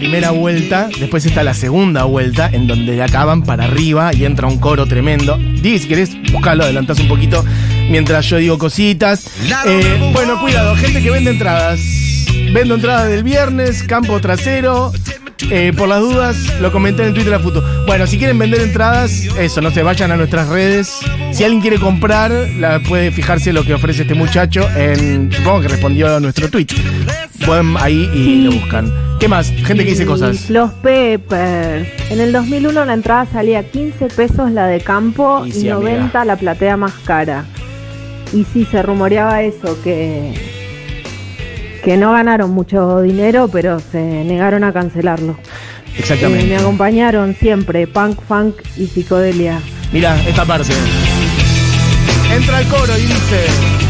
[0.00, 0.88] Primera vuelta.
[0.98, 5.36] Después está la segunda vuelta, en donde acaban para arriba y entra un coro tremendo.
[5.36, 7.44] Di, si querés, buscalo, adelantás un poquito
[7.90, 9.28] mientras yo digo cositas.
[9.66, 11.80] Eh, bueno, cuidado, gente que vende entradas.
[12.54, 14.90] Vendo entradas del viernes, campo trasero.
[15.50, 17.64] Eh, por las dudas, lo comenté en el Twitter de la foto.
[17.86, 21.00] Bueno, si quieren vender entradas, eso, no se vayan a nuestras redes.
[21.32, 25.32] Si alguien quiere comprar, la, puede fijarse lo que ofrece este muchacho en.
[25.32, 26.66] Supongo que respondió a nuestro tweet.
[27.46, 28.92] Pueden ahí y lo buscan.
[29.18, 29.50] ¿Qué más?
[29.50, 30.48] Gente que dice cosas.
[30.50, 31.88] Los Peppers.
[32.10, 36.24] En el 2001 la entrada salía 15 pesos la de campo Y y, sí, 90
[36.24, 37.44] la platea más cara.
[38.32, 40.32] Y sí, se rumoreaba eso, que,
[41.82, 45.32] que no ganaron mucho dinero, pero se negaron a cancelarlo.
[45.32, 46.46] Eh, Exactamente.
[46.46, 49.60] me acompañaron siempre, punk, funk y psicodelia.
[49.92, 50.72] Mira, esta parte.
[52.32, 53.89] Entra el coro y dice.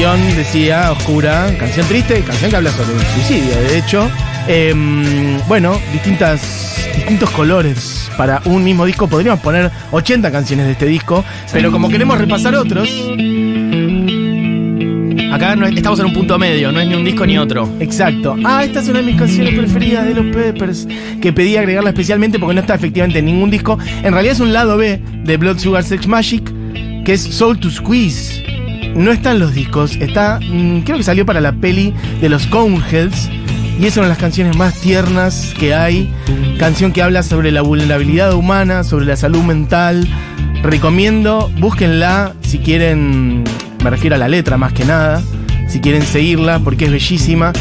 [0.00, 4.08] Canción, decía, oscura, canción triste, canción que habla sobre el suicidio, de hecho.
[4.46, 9.08] Em, bueno, distintas, distintos colores para un mismo disco.
[9.08, 12.88] Podríamos poner 80 canciones de este disco, pero como queremos repasar otros,
[15.32, 17.68] Acá no es- estamos en un punto medio, no es ni un disco ni otro.
[17.80, 18.36] Exacto.
[18.44, 20.86] Ah, esta es una de mis canciones preferidas de los Peppers,
[21.20, 23.76] que pedí agregarla especialmente porque no está efectivamente en ningún disco.
[24.04, 26.50] En realidad es un lado B de Blood Sugar Sex Magic,
[27.04, 28.44] que es Soul to Squeeze.
[28.98, 32.48] No está en los discos, está, mm, creo que salió para la peli de los
[32.48, 33.30] Coneheads.
[33.78, 36.12] Y es una de las canciones más tiernas que hay.
[36.58, 40.08] Canción que habla sobre la vulnerabilidad humana, sobre la salud mental.
[40.64, 43.44] Recomiendo, búsquenla si quieren,
[43.84, 45.22] me refiero a la letra más que nada,
[45.68, 47.52] si quieren seguirla porque es bellísima.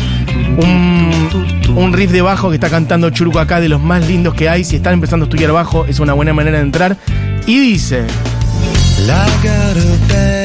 [0.57, 4.63] Un, riff de bajo que está cantando Churco acá de los más lindos que hay.
[4.63, 6.97] Si están empezando a estudiar bajo, es una buena manera de entrar.
[7.45, 8.05] Y dice:
[9.07, 10.36] got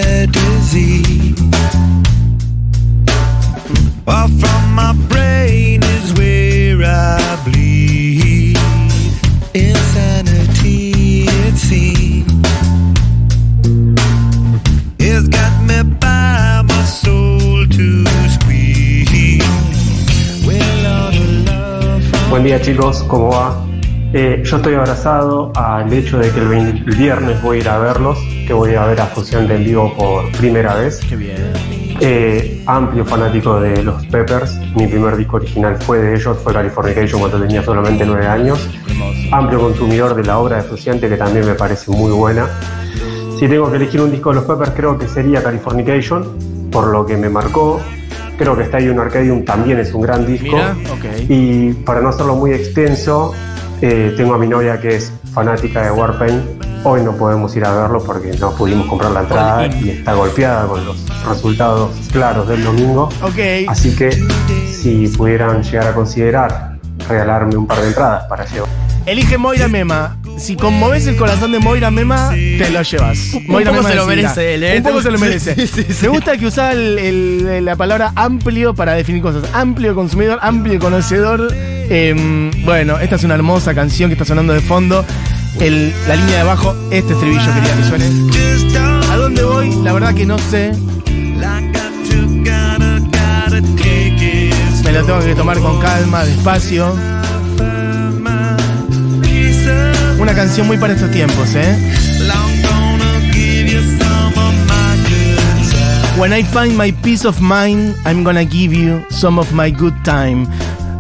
[22.31, 23.65] Buen día chicos, ¿cómo va?
[24.13, 28.19] Eh, yo estoy abrazado al hecho de que el viernes voy a ir a verlos,
[28.53, 31.01] que voy a ver a Fusión en vivo por primera vez.
[31.09, 31.55] Qué bien.
[32.01, 37.19] Eh, amplio fanático de los Peppers, mi primer disco original fue de ellos, fue Californication
[37.19, 38.69] cuando tenía solamente 9 años.
[39.31, 42.47] Amplio consumidor de la obra de Fruciante que también me parece muy buena.
[43.39, 47.07] Si tengo que elegir un disco de los Peppers creo que sería Californication, por lo
[47.07, 47.81] que me marcó.
[48.37, 50.57] Creo que Stadium Arcadium también es un gran disco.
[50.57, 50.77] Mira.
[51.27, 53.33] Y para no hacerlo muy extenso,
[53.81, 56.62] eh, tengo a mi novia que es fanática de Warpaint.
[56.85, 60.67] Hoy no podemos ir a verlo porque no pudimos comprar la entrada y está golpeada
[60.67, 60.97] con los
[61.29, 63.09] resultados claros del domingo.
[63.23, 63.39] Ok.
[63.69, 64.11] Así que
[64.69, 68.69] si pudieran llegar a considerar regalarme un par de entradas para llevar.
[69.07, 70.17] Elige Moira Mema.
[70.39, 73.19] Si conmoves el corazón de Moira Mema, te lo llevas.
[73.47, 74.77] Moira poco se lo merece él, ¿eh?
[74.79, 75.55] Un poco se lo merece.
[75.55, 76.03] Sí, sí, sí.
[76.03, 79.45] Me gusta que usa el- el- la palabra amplio para definir cosas.
[79.53, 81.49] Amplio consumidor, amplio conocedor.
[81.55, 85.05] Em, bueno, esta es una hermosa canción que está sonando de fondo.
[85.59, 88.07] La línea de abajo, este estribillo quería que suene.
[89.11, 89.75] ¿A dónde voy?
[89.83, 90.73] La verdad que no sé.
[94.85, 96.97] Me lo tengo que tomar con calma, despacio.
[100.19, 101.93] Una canción muy para estos tiempos, ¿eh?
[106.19, 109.95] When I find my peace of mind, I'm gonna give you some of my good
[110.05, 110.47] time.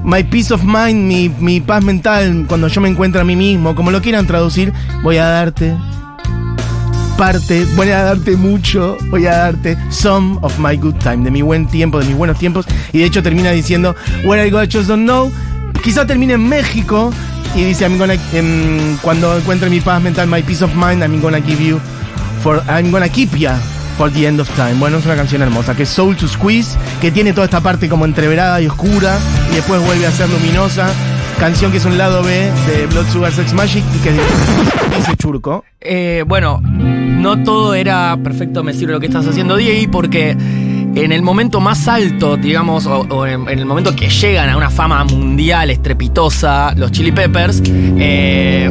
[0.04, 3.74] My peace of mind, mi, mi paz mental, cuando yo me encuentro a mí mismo,
[3.74, 5.76] como lo quieran traducir, voy a darte
[7.16, 11.40] parte, voy a darte mucho, voy a darte some of my good time, de mi
[11.40, 12.66] buen tiempo, de mis buenos tiempos.
[12.92, 15.30] Y de hecho termina diciendo, Where I go, I just don't know.
[15.84, 17.12] Quizá termine en México
[17.54, 21.20] y dice, I'm gonna, em, cuando encuentre mi paz mental, my peace of mind, I'm
[21.20, 21.80] gonna give you,
[22.42, 23.56] for, I'm gonna keep ya
[24.10, 24.74] the end of time.
[24.74, 27.88] Bueno, es una canción hermosa, que es Soul to Squeeze, que tiene toda esta parte
[27.88, 29.18] como entreverada y oscura,
[29.50, 30.88] y después vuelve a ser luminosa.
[31.38, 34.12] Canción que es un lado B de Blood Sugar Sex Magic y que
[34.96, 35.64] dice Churco.
[35.80, 40.36] Eh, bueno, no todo era perfecto, me sirve lo que estás haciendo, Diego, porque
[40.94, 45.04] en el momento más alto, digamos, o, en, el momento que llegan a una fama
[45.04, 48.70] mundial estrepitosa, los Chili Peppers, eh,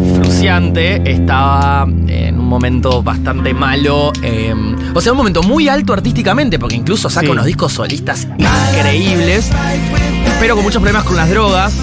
[1.05, 4.53] estaba en momento bastante malo, eh,
[4.93, 7.31] o sea, un momento muy alto artísticamente, porque incluso saca Sí.
[7.31, 9.49] unos discos solistas increíbles,
[10.39, 11.73] pero con muchos problemas con las drogas.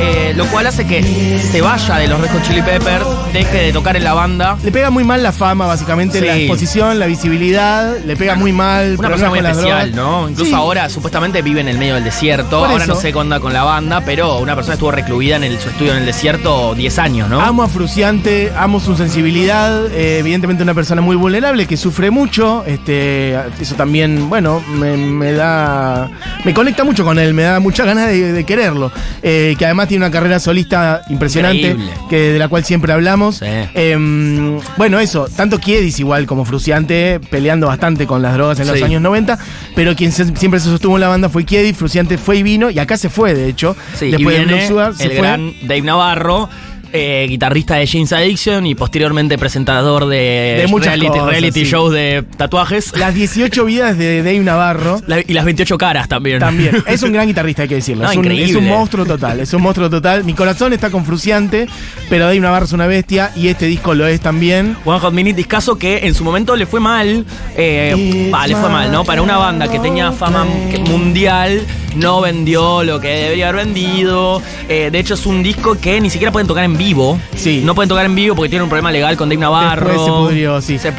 [0.00, 1.02] Eh, lo cual hace que
[1.40, 4.56] se vaya de los Red Hot Chili Peppers, deje de tocar en la banda.
[4.62, 6.26] Le pega muy mal la fama, básicamente, Sí.
[6.26, 8.96] la exposición, la visibilidad, le pega muy mal.
[8.98, 9.94] Una persona muy especial.
[9.94, 10.28] ¿no?
[10.28, 10.54] Incluso Sí.
[10.54, 12.58] ahora supuestamente vive en el medio del desierto.
[12.60, 12.94] Por ahora eso.
[12.94, 15.68] no sé qué onda con la banda, pero una persona estuvo recluida en el- su
[15.70, 17.40] estudio en el desierto 10 años, ¿no?
[17.40, 22.64] Amo a Fruciante, amo su sensibilidad, eh, evidentemente una persona muy vulnerable que sufre mucho,
[22.66, 26.08] este, eso también, bueno, me, me da,
[26.44, 29.85] me conecta mucho con él, me da muchas ganas de, de quererlo, Eh, que además
[29.86, 31.92] tiene una carrera solista impresionante, Increíble.
[32.10, 33.36] que de la cual siempre hablamos.
[33.36, 33.46] Sí.
[33.74, 38.82] Em, bueno, eso, tanto Kiedis igual como Fruciante, peleando bastante con las drogas en los
[38.82, 39.38] años 90,
[39.74, 42.70] pero quien se- siempre se sostuvo en la banda fue Kiedis, Fruciante fue y vino,
[42.70, 45.10] y acá se fue, de hecho, Sí, y después de viene Blood Sugar, se el
[45.12, 45.20] fue.
[45.20, 46.48] gran Dave Navarro.
[46.96, 51.70] Eh, guitarrista de James Addiction y posteriormente presentador de, De muchas reality, cosas, reality sí.
[51.70, 55.00] shows de tatuajes Las 18 vidas de Dave Navarro.
[55.06, 56.38] La- y las 28 caras también.
[56.38, 56.82] También.
[56.86, 58.04] Es un gran guitarrista, hay que decirlo.
[58.04, 58.50] No, es, un, increíble.
[58.50, 59.40] es un monstruo total.
[59.40, 60.24] Es un monstruo total.
[60.24, 61.66] Mi corazón está con Fruciante,
[62.08, 64.76] pero Dave Navarro es una bestia y este disco lo es también.
[64.84, 67.24] One Hot Minute discaso que en su momento le fue mal.
[67.56, 69.04] eh, le fue mal, ¿no?
[69.04, 70.46] Para una banda que tenía fama
[70.88, 71.60] mundial
[71.96, 74.40] no vendió lo que debería haber vendido.
[74.68, 77.18] Eh, de hecho, es un disco que ni siquiera pueden tocar en vivo.
[77.34, 77.62] Sí.
[77.64, 79.86] No pueden tocar en vivo porque tiene un problema legal con Dave Navarro.
[79.88, 80.78] Después se pudrió, sí.
[80.78, 80.92] Se-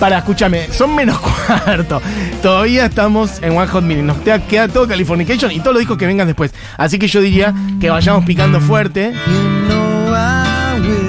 [0.00, 1.18] Para, escúchame, son menos
[1.64, 2.00] cuarto.
[2.42, 4.02] Todavía estamos en One Hot Minute.
[4.06, 6.52] Nos queda, queda todo Californication y todos los discos que vengan después.
[6.76, 9.12] Así que yo diría que vayamos picando fuerte.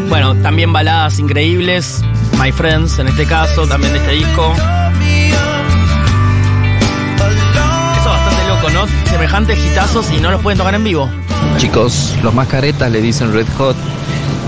[0.10, 2.02] Bueno, también baladas increíbles.
[2.42, 4.54] My Friends, en este caso, también de este disco.
[8.86, 9.10] ¿No?
[9.12, 11.10] Semejantes hitazos y no los pueden tocar en vivo.
[11.58, 13.76] Chicos, los más caretas le dicen Red Hot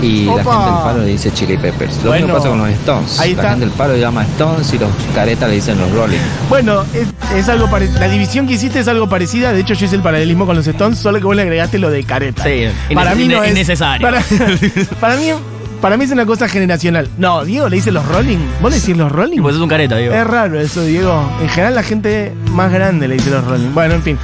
[0.00, 0.42] y la Opa.
[0.52, 1.96] gente del palo le dice Chili Peppers.
[1.98, 3.20] Lo Bueno, mismo pasa con los Stones.
[3.20, 3.50] ahí la está.
[3.50, 6.18] gente del palo le llama Stones y los caretas le dicen los Rolling.
[6.48, 9.52] Bueno, es, es algo pare- La división que hiciste es algo parecida.
[9.52, 11.90] De hecho, yo hice el paralelismo con los Stones, solo que vos le agregaste lo
[11.90, 12.42] de careta.
[12.44, 12.64] Sí,
[12.94, 13.50] para mí no es.
[13.52, 14.06] innecesario.
[14.06, 14.22] Para,
[15.00, 15.28] para mí.
[15.82, 17.08] Para mí es una cosa generacional.
[17.18, 18.38] No, Diego le dice los Rolling.
[18.60, 19.42] ¿Vos le decís los Rolling?
[19.42, 20.14] Pues es un careta, digo.
[20.14, 21.28] Es raro eso, Diego.
[21.42, 23.74] En general la gente más grande le dice los Rolling.
[23.74, 24.18] Bueno, en fin.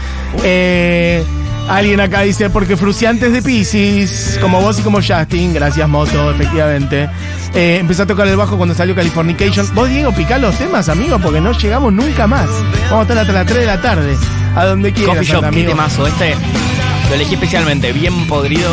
[0.45, 1.25] Eh,
[1.69, 7.11] alguien acá dice, porque Fruciantes de Pisces, como vos y como Justin, gracias Moto, efectivamente.
[7.53, 9.67] Eh, empezó a tocar el bajo cuando salió Californication.
[9.75, 12.49] Vos, Diego, picá los temas, amigo, porque no llegamos nunca más.
[12.89, 14.17] Vamos a estar hasta las 3 de la tarde.
[14.55, 16.07] A donde quieras, Coffee Shop, qué temazo.
[16.07, 16.37] Este
[17.09, 18.71] lo elegí especialmente, bien podrido.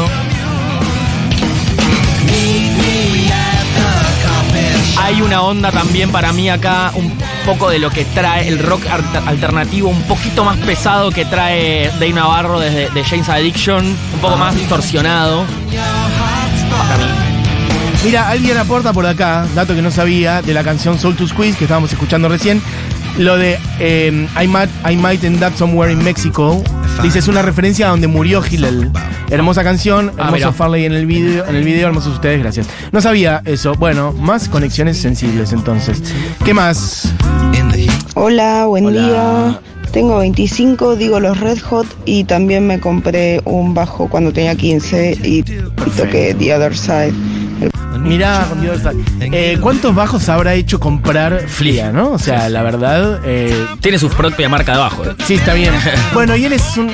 [4.98, 7.14] Hay una onda también para mí acá, un
[7.46, 11.90] poco de lo que trae el rock alter- alternativo, un poquito más pesado que trae
[12.00, 15.46] Dave Navarro desde de James Addiction, un poco más distorsionado.
[16.70, 17.04] Para mí.
[18.04, 21.58] Mira, alguien aporta por acá, dato que no sabía, de la canción Soul to Squeeze
[21.58, 22.62] que estábamos escuchando recién.
[23.18, 26.64] Lo de eh, I, might, I Might End Up Somewhere in Mexico.
[27.04, 28.90] Dice, es una referencia a donde murió Hillel.
[29.30, 30.52] Hermosa canción, Ah, hermoso mira.
[30.54, 32.68] Farley en el video, en el video, hermosos ustedes, gracias.
[32.92, 33.76] No sabía eso.
[33.76, 36.02] Bueno, más conexiones sensibles entonces.
[36.44, 37.12] ¿Qué más?
[38.16, 39.02] Hola, buen Hola.
[39.08, 39.60] día.
[39.92, 45.20] Tengo 25, digo los Red Hot y también me compré un bajo cuando tenía 15
[45.24, 45.44] y, y
[45.96, 47.14] toqué The Other Side.
[48.06, 48.82] Mirá, con Dios,
[49.20, 52.12] eh, ¿cuántos bajos habrá hecho comprar Flia, no?
[52.12, 55.04] O sea, la verdad, eh, Tiene su propia marca de abajo.
[55.06, 55.16] eh.
[55.26, 55.74] Sí, está bien.
[56.14, 56.92] Bueno, y él es un,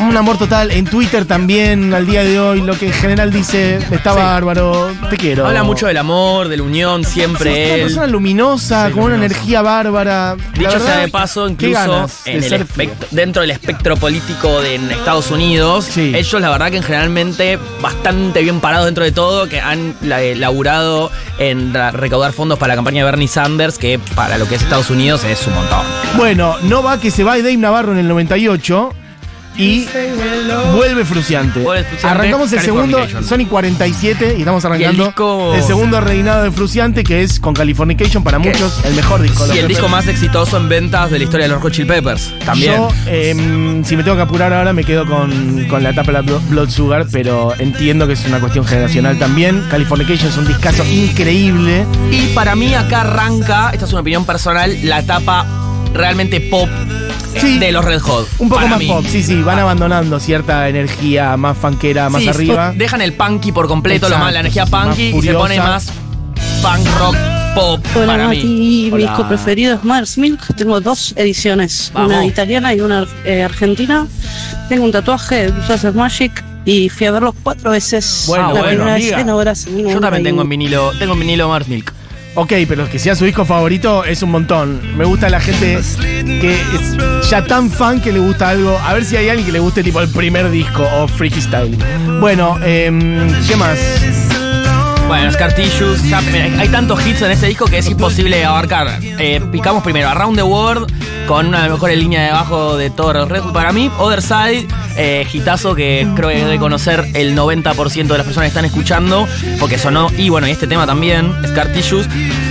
[0.00, 0.70] un amor total.
[0.70, 4.18] En Twitter también, al día de hoy, lo que en general dice, está Sí.
[4.18, 5.46] bárbaro, te quiero.
[5.46, 7.82] Habla mucho del amor, de la unión, Sí, siempre es una él.
[7.82, 10.36] persona luminosa, Sí, con una energía bárbara.
[10.54, 14.90] Dicho verdad, sea de paso, incluso de el espectro- dentro del espectro político de en
[14.90, 19.94] Estados Unidos, ellos la verdad que generalmente bastante bien parados dentro de todo, que han
[20.02, 24.56] eh, laburado en recaudar fondos para la campaña de Bernie Sanders, que para lo que
[24.56, 25.80] es Estados Unidos es un montón.
[26.16, 28.92] Bueno, no va que se va Dave Navarro en el 98
[29.56, 29.86] y
[30.76, 31.60] vuelve Fruciante.
[31.60, 33.06] Vuelve Fruciante, Arrancamos el segundo.
[33.22, 38.24] Sony 47 y estamos arrancando disco- el segundo reinado de Fruciante que es con Californication
[38.24, 38.48] para ¿Qué?
[38.50, 39.46] muchos el mejor disco.
[39.54, 42.32] Y el disco más exitoso en ventas de la historia de los Hot Chili Peppers.
[42.44, 42.74] También.
[42.74, 46.12] Yo, em, si me tengo que apurar ahora, me quedo con, con la etapa de
[46.14, 49.64] la Blo- Blood Sugar, pero entiendo que es una cuestión generacional también.
[49.70, 51.86] Californication es un discazo increíble.
[52.10, 55.46] Y para mí acá arranca, esta es una opinión personal, la etapa
[55.92, 56.68] realmente pop
[57.40, 57.58] Sí.
[57.58, 58.28] de los Red Hot.
[58.38, 58.86] Un poco más mí.
[58.86, 62.72] pop, sí, sí, van abandonando cierta energía más funkera, más Sí, arriba.
[62.76, 65.34] Dejan el punky por completo, lo Exacto, más, la energía sí, más punky y se
[65.34, 65.92] pone más
[66.62, 67.16] punk rock
[67.54, 68.90] pop Hola para Mati, mí.
[68.92, 70.40] mi disco preferido es Mars Milk.
[70.56, 72.10] Tengo dos ediciones, Vamos.
[72.12, 74.06] una italiana y una eh, argentina.
[74.68, 78.24] Tengo un tatuaje de Magic y fui a verlos cuatro veces.
[78.26, 79.20] Bueno, la bueno, primera vez amiga.
[79.20, 81.92] en obras en Yo también tengo en vinilo, tengo en vinilo Mars Milk.
[82.36, 84.96] Ok, pero que sea su disco favorito es un montón.
[84.96, 85.78] Me gusta la gente
[86.40, 88.76] que es ya tan fan que le gusta algo.
[88.78, 91.78] A ver si hay alguien que le guste tipo el primer disco o Freaky Style.
[92.20, 93.78] Bueno, em, ¿qué más?
[95.06, 98.98] Bueno, ya, mira, hay tantos hits en este disco que es imposible abarcar.
[99.00, 100.92] Eh, picamos primero Around the World,
[101.26, 103.90] con una de las mejores líneas de bajo de todos los Red para mí.
[103.98, 104.66] Other Side,
[104.96, 109.26] eh, hitazo que creo que debe conocer el 90% de las personas que están escuchando,
[109.60, 110.08] porque sonó.
[110.16, 112.08] Y bueno, y este tema también, Scar Tissues.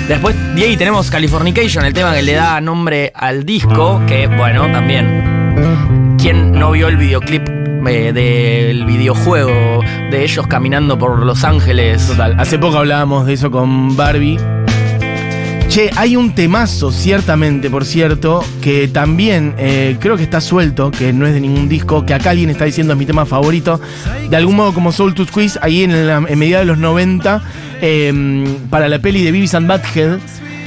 [0.08, 4.72] Después, de ahí tenemos Californication, el tema que le da nombre al disco, que bueno,
[4.72, 6.16] también.
[6.20, 7.48] ¿Quién no vio el videoclip
[7.86, 12.08] eh, del videojuego de ellos caminando por Los Ángeles?
[12.08, 14.38] Total, hace poco hablábamos de eso con Barbie.
[15.74, 21.12] Che, hay un temazo, ciertamente, por cierto, que también eh, creo que está suelto, que
[21.14, 23.82] no es de ningún disco, que acá alguien está diciendo es mi tema favorito.
[24.30, 27.42] De algún modo, como Soul to Squeeze, ahí en, la, en mediados de los 90,
[27.82, 30.20] eh, para la peli de Beavis and Butthead,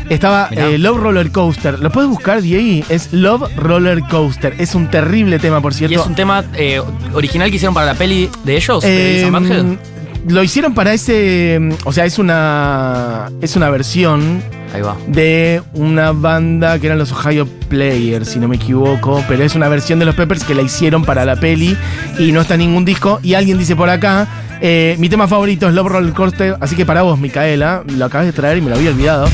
[0.08, 1.78] estaba eh, Love Roller Coaster.
[1.78, 2.84] ¿Lo puedes buscar, Diego?
[2.88, 4.56] Es Love Roller Coaster.
[4.58, 6.00] Es un terrible tema, por Y cierto.
[6.00, 6.80] es un tema eh,
[7.12, 9.95] original que hicieron para la peli de ellos, de Beavis and Butthead.
[10.28, 11.58] Lo hicieron para ese.
[11.84, 13.30] O sea, es una.
[13.40, 14.42] Es una versión
[14.74, 14.96] Ahí va.
[15.06, 19.22] de una banda que eran los Ohio Players, si no me equivoco.
[19.28, 21.76] Pero es una versión de los Peppers que la hicieron para la peli
[22.18, 23.20] y no está en ningún disco.
[23.22, 24.26] Y alguien dice por acá.
[24.60, 28.26] eh, mi tema favorito es Love Roller Coaster, así que para vos, Micaela, lo acabas
[28.26, 29.28] de traer y me lo había olvidado.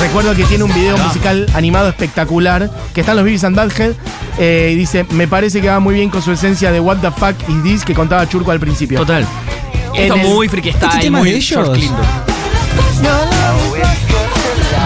[0.00, 3.92] Recuerdo que tiene un video musical animado espectacular, que están los Beavis and Butthead,
[4.38, 7.10] eh, y dice, me parece que va muy bien con su esencia de What the
[7.10, 8.98] fuck is this que contaba Churco al principio.
[9.00, 9.24] Total.
[9.94, 11.78] Esto muy freaky ¿Este style, tema muy de George ellos?
[11.78, 12.06] Clinton.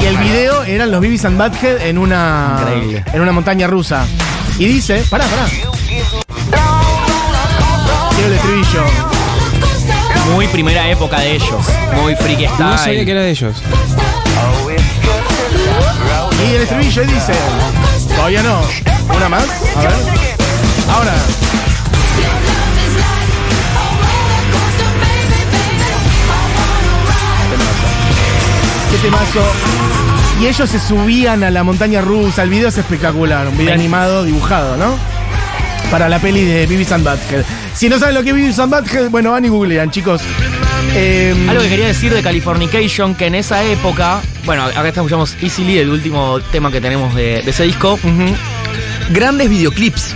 [0.00, 3.04] Y el video eran los Beavis and Butthead en una, Increíble.
[3.12, 4.04] en una montaña rusa.
[4.58, 5.46] Y dice, pará, pará.
[8.14, 8.82] Quiero el estribillo.
[10.32, 11.66] Muy primera época de ellos.
[12.02, 12.58] Muy freaky style.
[12.70, 13.56] No sabía que era de ellos.
[16.46, 17.32] Y el estribillo y dice,
[18.14, 18.60] todavía no.
[19.16, 19.44] Una más,
[19.76, 19.92] a ver.
[20.90, 21.12] Ahora.
[28.96, 29.42] Qué temazo.
[30.40, 32.42] Y ellos se subían a la montaña rusa.
[32.44, 33.46] El video es espectacular.
[33.46, 34.96] Un video animado, dibujado, ¿no?
[35.90, 37.44] Para la peli de Beavis and Butthead.
[37.74, 40.22] Si no saben lo que es Beavis and Butthead, bueno, van y googlean, chicos.
[40.94, 45.78] Eh, Algo que quería decir de Californication, que en esa época, bueno, acá escuchamos Easily,
[45.78, 47.98] el último tema que tenemos de, de ese disco,
[49.10, 50.14] grandes videoclips.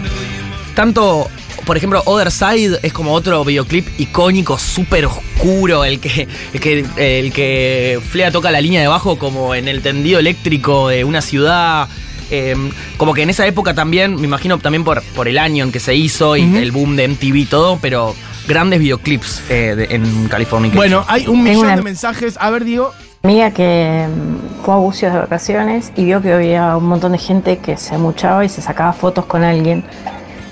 [0.74, 1.30] Tanto,
[1.70, 6.84] por ejemplo, Other Side es como otro videoclip icónico, súper oscuro, el que, el, que,
[6.96, 11.22] el que Flea toca la línea de bajo como en el tendido eléctrico de una
[11.22, 11.86] ciudad.
[12.32, 12.56] eh,
[12.96, 15.78] como que en esa época también, me imagino también por, por el año en que
[15.78, 18.16] se hizo y el boom de MTV y todo, pero
[18.48, 20.72] grandes videoclips eh, de- en California.
[20.74, 22.34] bueno, hay un millón una- de mensajes.
[22.40, 22.90] A ver, Diego.
[23.22, 27.18] Amiga que mm, fue a Bucios de vacaciones y vio que había un montón de
[27.18, 29.84] gente que se muchaba y se sacaba fotos con alguien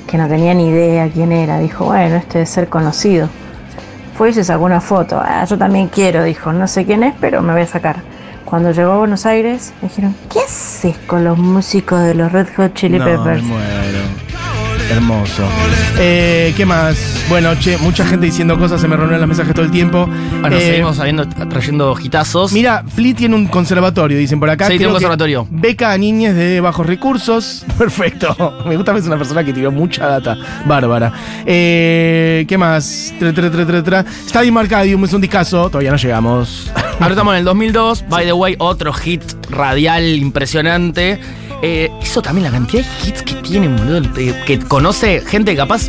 [0.08, 1.58] que no tenía ni idea quién era.
[1.60, 3.28] Dijo, bueno, este debe ser conocido.
[4.16, 5.20] Fue y se sacó una foto.
[5.24, 7.96] Ah, yo también quiero, dijo, no sé quién es, pero me voy a sacar.
[8.44, 12.48] Cuando llegó a Buenos Aires, me dijeron, ¿qué haces con los músicos de los Red
[12.56, 13.42] Hot Chili No, Peppers?
[13.42, 13.98] me muero.
[14.90, 15.44] Hermoso.
[15.98, 16.96] Eh, ¿Qué más?
[17.28, 20.08] Bueno, che, mucha gente diciendo cosas, se me reúnen los mensajes todo el tiempo.
[20.40, 22.52] Bueno, Eh, seguimos sabiendo, trayendo hitazos.
[22.52, 24.66] Mira, Flea tiene un conservatorio, dicen por acá.
[24.66, 25.46] Sí, tiene un conservatorio.
[25.50, 27.64] Beca a niñas de bajos recursos.
[27.78, 28.34] Perfecto.
[28.66, 30.36] Me gusta ver una persona que tiró mucha data.
[30.64, 31.12] Bárbara.
[31.44, 33.12] Eh, ¿Qué más?
[33.18, 34.04] Tra, tra, tra, tra, tra.
[34.26, 35.68] Stadium Arcadium es un discazo.
[35.68, 36.70] Todavía no llegamos.
[36.98, 38.04] Ahora estamos en el 2002.
[38.08, 41.20] By the way, otro hit radial impresionante.
[41.62, 44.02] Eh, eso también, la cantidad de hits que tienen, boludo.
[44.16, 45.88] eh, que conoce gente capaz.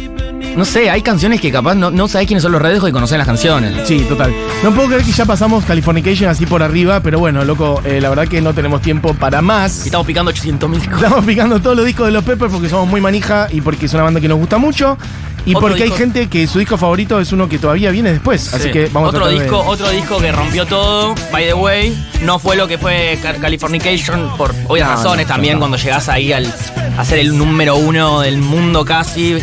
[0.56, 2.92] No sé, hay canciones que capaz no, no sabés quiénes son los Red Hot y
[2.92, 3.88] conocen las canciones.
[3.88, 4.34] Sí, total.
[4.64, 8.10] No puedo creer que ya pasamos Californication así por arriba, pero bueno, loco, eh, la
[8.10, 9.84] verdad que no tenemos tiempo para más.
[9.84, 12.88] Y estamos picando 800 mil Estamos picando todos los discos de los Peppers porque somos
[12.88, 14.98] muy manija y porque es una banda que nos gusta mucho.
[15.46, 18.54] Y Otro porque hay gente que su disco favorito es uno que todavía viene después.
[18.54, 18.72] Así Sí.
[18.72, 22.38] que vamos otro a de- disco, otro disco que rompió todo, by the way, no
[22.40, 25.60] fue lo que fue Ca- Californication por obvias No, razones no, también no.
[25.60, 26.54] cuando llegás ahí al
[26.98, 29.34] a ser el número uno del mundo casi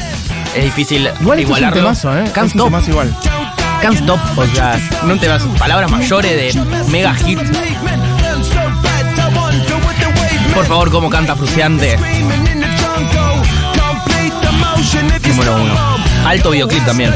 [0.55, 1.77] es difícil Igual esto es un igualarlo.
[1.83, 2.25] temazo, ¿eh?
[2.33, 3.17] Can't es un Stop, temazo igual.
[3.83, 7.39] Can't Stop, o sea, no te vas palabras mayores de mega hit.
[10.55, 11.99] Por favor, cómo canta Fruciante.
[15.29, 15.75] Número uno.
[16.27, 17.13] Alto videoclip también.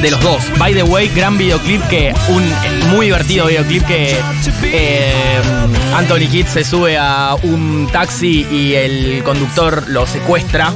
[0.00, 0.42] De los dos.
[0.58, 2.12] By the way, gran videoclip que.
[2.28, 2.42] Un
[2.90, 4.16] muy divertido videoclip que.
[4.64, 5.12] eh,
[5.96, 10.72] Anthony Kidd se sube a un taxi y el conductor lo secuestra.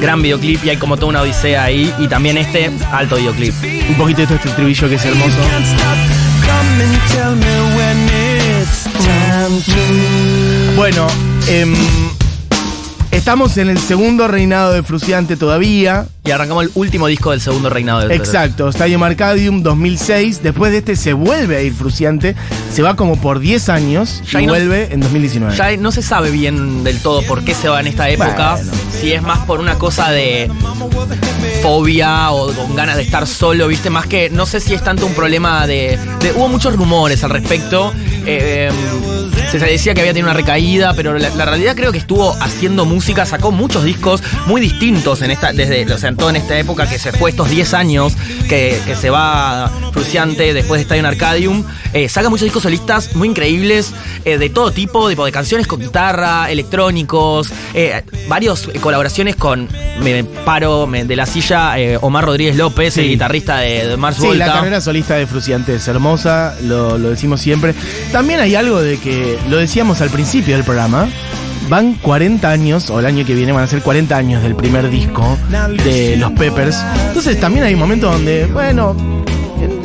[0.00, 1.92] Gran videoclip y hay como toda una odisea ahí.
[1.98, 3.54] Y también este, alto videoclip.
[3.88, 5.36] Un poquito de este estribillo que es hermoso.
[10.76, 11.06] Bueno,
[11.48, 11.74] em,
[13.20, 16.06] estamos en el segundo reinado de Fruciante todavía.
[16.24, 20.42] Y arrancamos el último disco del segundo reinado de Exacto, Stadium Arcadium 2006.
[20.42, 22.34] Después de este se vuelve a ir Fruciante.
[22.72, 25.54] Se va como por 10 años Ya y no- vuelve en 2019.
[25.54, 28.54] Ya no se sabe bien del todo por qué se va en esta época.
[28.56, 28.72] Bueno.
[28.98, 30.50] Si es más por una cosa de
[31.62, 33.90] fobia o con ganas de estar solo, ¿viste?
[33.90, 35.98] Más que no sé si es tanto un problema de.
[36.20, 37.92] de- hubo muchos rumores al respecto.
[38.26, 38.70] Eh,
[39.50, 42.84] se decía que había tenido una recaída, pero la, la realidad creo que estuvo haciendo
[42.84, 46.56] música, sacó muchos discos muy distintos en esta, desde, o sea, en toda en esta
[46.58, 48.12] época que se fue estos 10 años,
[48.48, 51.64] que, que se va Fruciante después de en Arcadium.
[51.92, 53.92] Eh, saca muchos discos solistas muy increíbles,
[54.24, 59.68] eh, de todo tipo, tipo de canciones con guitarra, electrónicos, eh, varios colaboraciones con,
[60.00, 64.26] me paro me- de la silla, Omar Rodríguez López, el guitarrista de, de Mars Sí,
[64.26, 64.46] Volta.
[64.46, 67.74] la carrera solista de Fruciante es hermosa, lo, lo decimos siempre.
[68.12, 71.08] También hay algo de que, lo decíamos al principio del programa,
[71.68, 74.90] van 40 años, o el año que viene van a ser 40 años del primer
[74.90, 75.38] disco
[75.84, 76.84] de los Peppers.
[77.06, 78.96] Entonces también hay momentos donde, bueno,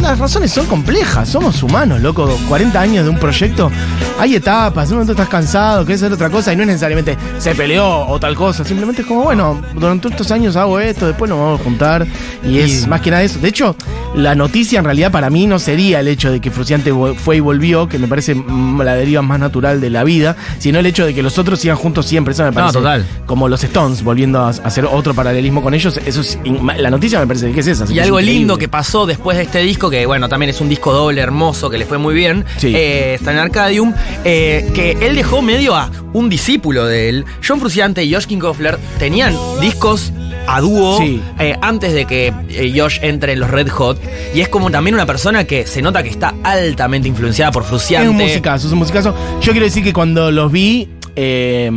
[0.05, 2.29] las razones son complejas, somos humanos, loco.
[2.47, 3.71] 40 años de un proyecto,
[4.19, 7.55] hay etapas, un momento estás cansado, querés hacer otra cosa y no es necesariamente se
[7.55, 11.39] peleó o tal cosa, simplemente es como, bueno, durante estos años hago esto, después nos
[11.39, 12.05] vamos a juntar
[12.43, 13.39] y es más que nada eso.
[13.39, 13.75] De hecho,
[14.15, 17.39] la noticia en realidad para mí no sería el hecho de que Fruciante fue y
[17.39, 21.05] volvió, que me parece mm, la deriva más natural de la vida, sino el hecho
[21.05, 22.33] de que los otros sigan juntos siempre.
[22.33, 23.05] Eso me No, parece total.
[23.25, 25.99] como los Stones, volviendo a hacer otro paralelismo con ellos.
[26.05, 26.37] Eso es,
[26.77, 27.85] la noticia me parece que es esa.
[27.91, 28.39] Y algo increíble.
[28.39, 31.69] lindo que pasó después de este disco, que bueno, también es un disco doble hermoso,
[31.69, 33.93] que le fue muy bien, eh, está en Arcadium,
[34.23, 37.25] eh, que él dejó medio a un discípulo de él.
[37.47, 40.11] John Fruciante y Josh Kingofler tenían discos
[40.47, 41.21] a dúo Sí.
[41.39, 43.99] eh, antes de que eh, Josh entre en los Red Hot.
[44.33, 48.05] Y es como también una persona que se nota que está altamente influenciada por Fruciante.
[48.05, 49.15] Es un musicazo, es un musicazo.
[49.41, 51.71] Yo quiero decir que cuando los vi, eh,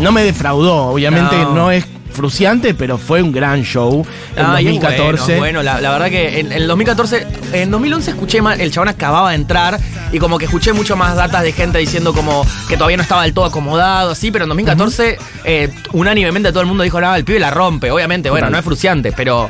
[0.00, 0.86] no me defraudó.
[0.88, 1.54] Obviamente No.
[1.54, 1.84] no, es
[2.18, 4.04] fruciante, pero fue un gran show
[4.36, 5.22] en Ah, y es 2014.
[5.22, 8.88] Bueno, bueno, la, la verdad que en, el 2014, en 2011 escuché más, el chabón
[8.88, 9.78] acababa de entrar
[10.12, 13.22] y como que escuché mucho más datas de gente diciendo como que todavía no estaba
[13.22, 17.24] del todo acomodado, así, pero en 2014 eh, unánimemente todo el mundo dijo, no, el
[17.24, 19.48] pibe la rompe, obviamente, bueno, no es fruciante, pero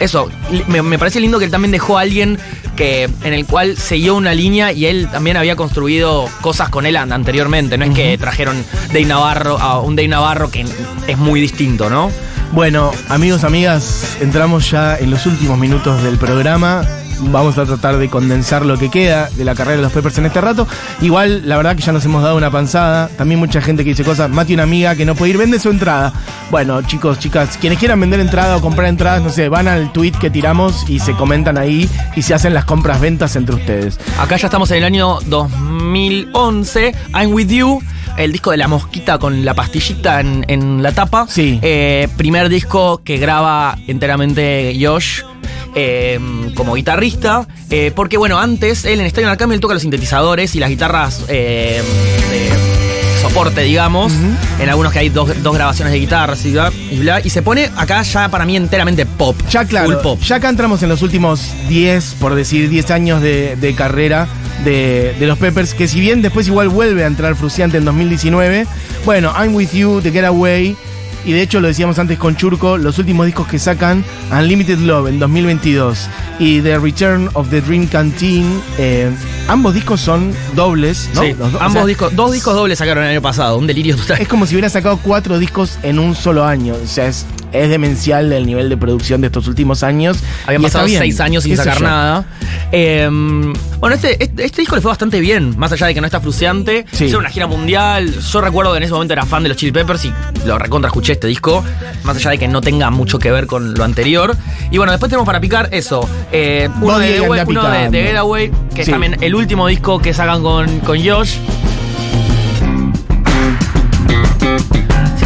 [0.00, 0.30] eso,
[0.68, 2.38] me, me parece lindo que él también dejó a alguien
[2.76, 6.96] que en el cual siguió una línea y él también había construido cosas con él
[6.96, 10.64] an- anteriormente, no es que trajeron Dave Navarro a un Dave Navarro que
[11.06, 12.10] es muy distinto, ¿no?
[12.52, 16.86] Bueno, amigos, amigas, entramos ya en los últimos minutos del programa.
[17.32, 20.26] Vamos a tratar de condensar lo que queda de la carrera de los Peppers en
[20.26, 20.66] este rato.
[21.00, 23.08] Igual, la verdad que ya nos hemos dado una panzada.
[23.08, 24.30] También mucha gente que dice cosas.
[24.30, 26.12] Mati, una amiga que no puede ir, vende su entrada.
[26.50, 30.12] Bueno, chicos, chicas, quienes quieran vender entrada o comprar entradas, no sé, van al tweet
[30.12, 33.98] que tiramos y se comentan ahí y se hacen las compras-ventas entre ustedes.
[34.18, 36.94] Acá ya estamos en el año 2011.
[37.14, 37.82] I'm With You.
[38.16, 41.26] El disco de la mosquita con la pastillita en, en la tapa.
[41.28, 41.58] Sí.
[41.62, 45.22] Eh, primer disco que graba enteramente Josh.
[45.74, 46.18] Eh,
[46.54, 50.60] como guitarrista, eh, porque bueno, antes él en Estadio Arcame él toca los sintetizadores y
[50.60, 51.82] las guitarras eh,
[52.30, 52.50] de
[53.22, 54.12] soporte, digamos,
[54.60, 57.40] en algunos que hay dos, dos grabaciones de guitarras y bla, y bla, y se
[57.42, 60.20] pone acá ya para mí enteramente pop, Ya claro, full pop.
[60.20, 64.28] ya acá entramos en los últimos 10, por decir 10 años de, de carrera
[64.62, 68.66] de, de los Peppers, que si bien después igual vuelve a entrar Fruciante en 2019,
[69.06, 70.76] bueno, I'm With You, The Getaway,
[71.24, 75.08] y de hecho lo decíamos antes con Churco, los últimos discos que sacan, Unlimited Love
[75.08, 76.08] en 2022
[76.38, 79.10] y The Return of the Dream Canteen, eh,
[79.48, 81.22] ambos discos son dobles, ¿no?
[81.22, 83.66] Sí, Los do- o ambos sea, discos, dos discos dobles sacaron el año pasado, un
[83.66, 84.20] delirio total.
[84.20, 86.74] Es como si hubiera sacado cuatro discos en un solo año.
[86.82, 87.24] O sea, es,
[87.54, 90.18] es demencial el nivel de producción de estos últimos años.
[90.46, 91.84] Habían Y pasado seis años sin sacar yo.
[91.84, 92.24] nada.
[92.72, 93.08] Eh,
[93.80, 96.20] bueno, este, este, este disco le fue bastante bien, más allá de que no está
[96.20, 96.84] fruciante.
[96.92, 97.04] Sí.
[97.04, 98.12] Hicieron una gira mundial.
[98.20, 100.12] Yo recuerdo que en ese momento era fan de los Chili Peppers y
[100.46, 101.64] lo recontra escuché este disco,
[102.02, 104.36] más allá de que no tenga mucho que ver con lo anterior.
[104.70, 106.08] Y bueno, después tenemos para picar eso.
[106.32, 109.98] eh, uno Body de, Getaway- uno de, de Getaway, que es también el último disco
[110.00, 111.36] que sacan con, con Josh.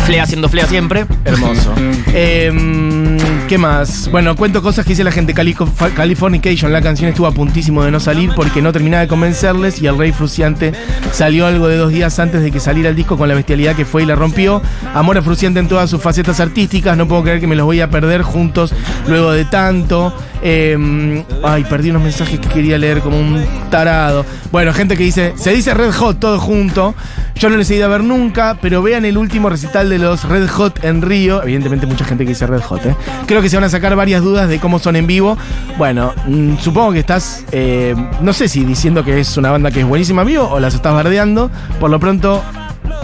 [0.08, 1.04] Flea haciendo flea siempre.
[1.26, 1.74] Hermoso.
[2.14, 4.08] Em, ¿Qué más?
[4.10, 5.34] Bueno, cuento cosas que dice la gente.
[5.34, 9.82] Calico- Californication, la canción estuvo a puntísimo de no salir porque no terminaba de convencerles
[9.82, 10.72] y el Rey Fruciante
[11.12, 13.84] salió algo de dos días antes de que saliera el disco con la bestialidad que
[13.84, 14.62] fue y la rompió.
[14.94, 16.96] Amor a Fruciante en todas sus facetas artísticas.
[16.96, 18.72] No puedo creer que me los voy a perder juntos
[19.08, 20.14] luego de tanto.
[20.42, 24.24] Em, ay, perdí unos mensajes que quería leer como un tarado.
[24.52, 26.94] Bueno, gente que dice, se dice Red Hot todo junto.
[27.34, 30.24] Yo no les he ido a ver nunca, pero vean el último recital de los
[30.24, 31.42] Red Hot en Río.
[31.42, 32.96] Evidentemente mucha gente que dice Red Hot, ¿eh?
[33.26, 35.38] Creo que se van a sacar varias dudas de cómo son en vivo.
[35.76, 39.80] Bueno, mm, supongo que estás, eh, no sé si diciendo que es una banda que
[39.80, 41.48] es buenísima en vivo o las estás bardeando.
[41.78, 42.42] Por lo pronto,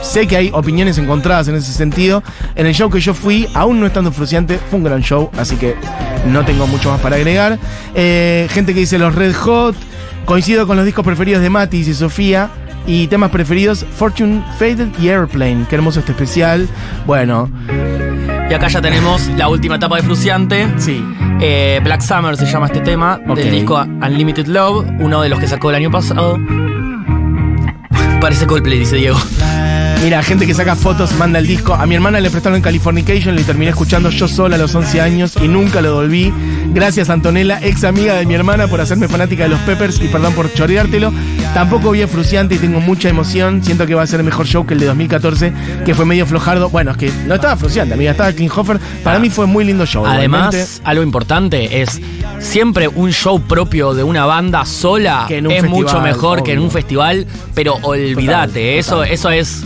[0.05, 2.23] Sé que hay opiniones encontradas en ese sentido.
[2.55, 5.57] En el show que yo fui, aún no estando fruciante, fue un gran show, así
[5.57, 5.75] que
[6.31, 7.59] no tengo mucho más para agregar.
[7.95, 9.75] Eh, gente que dice los Red Hot.
[10.25, 12.51] Coincido con los discos preferidos de Mati, dice Sofía.
[12.87, 15.65] Y temas preferidos, Fortune Faded y Airplane.
[15.69, 16.69] Qué hermoso este especial.
[17.07, 17.51] Bueno,
[18.51, 20.69] Y acá ya tenemos la última etapa de Fruciante.
[20.77, 21.03] sí.
[21.41, 25.49] Eh, Black Summer se llama este tema, del disco Unlimited Love, uno de los que
[25.49, 26.39] sacó el año pasado.
[28.21, 29.19] Parece Coldplay, dice Diego.
[30.05, 31.73] Mira, gente que saca fotos, manda el disco.
[31.73, 35.35] A mi hermana le prestaron Californication, le terminé escuchando yo sola a los 11 años
[35.43, 36.31] y nunca lo volví.
[36.75, 40.35] Gracias Antonella, ex amiga de mi hermana, por hacerme fanática de los Peppers y perdón
[40.35, 41.11] por choreártelo.
[41.55, 43.65] Tampoco vi a Fruciante y tengo mucha emoción.
[43.65, 45.55] Siento que va a ser el mejor show que el de 2014,
[45.87, 46.69] que fue medio flojardo.
[46.69, 48.79] Bueno, es que no estaba Fruciante, amiga, estaba Klinghoffer.
[49.03, 50.05] Para mí fue muy lindo show.
[50.05, 50.37] igualmente.
[50.37, 51.99] Además, algo importante es
[52.41, 56.53] siempre un show propio de una banda sola Que en es festival, mucho mejor que
[56.53, 59.65] en un festival, pero olvídate, eso, eso es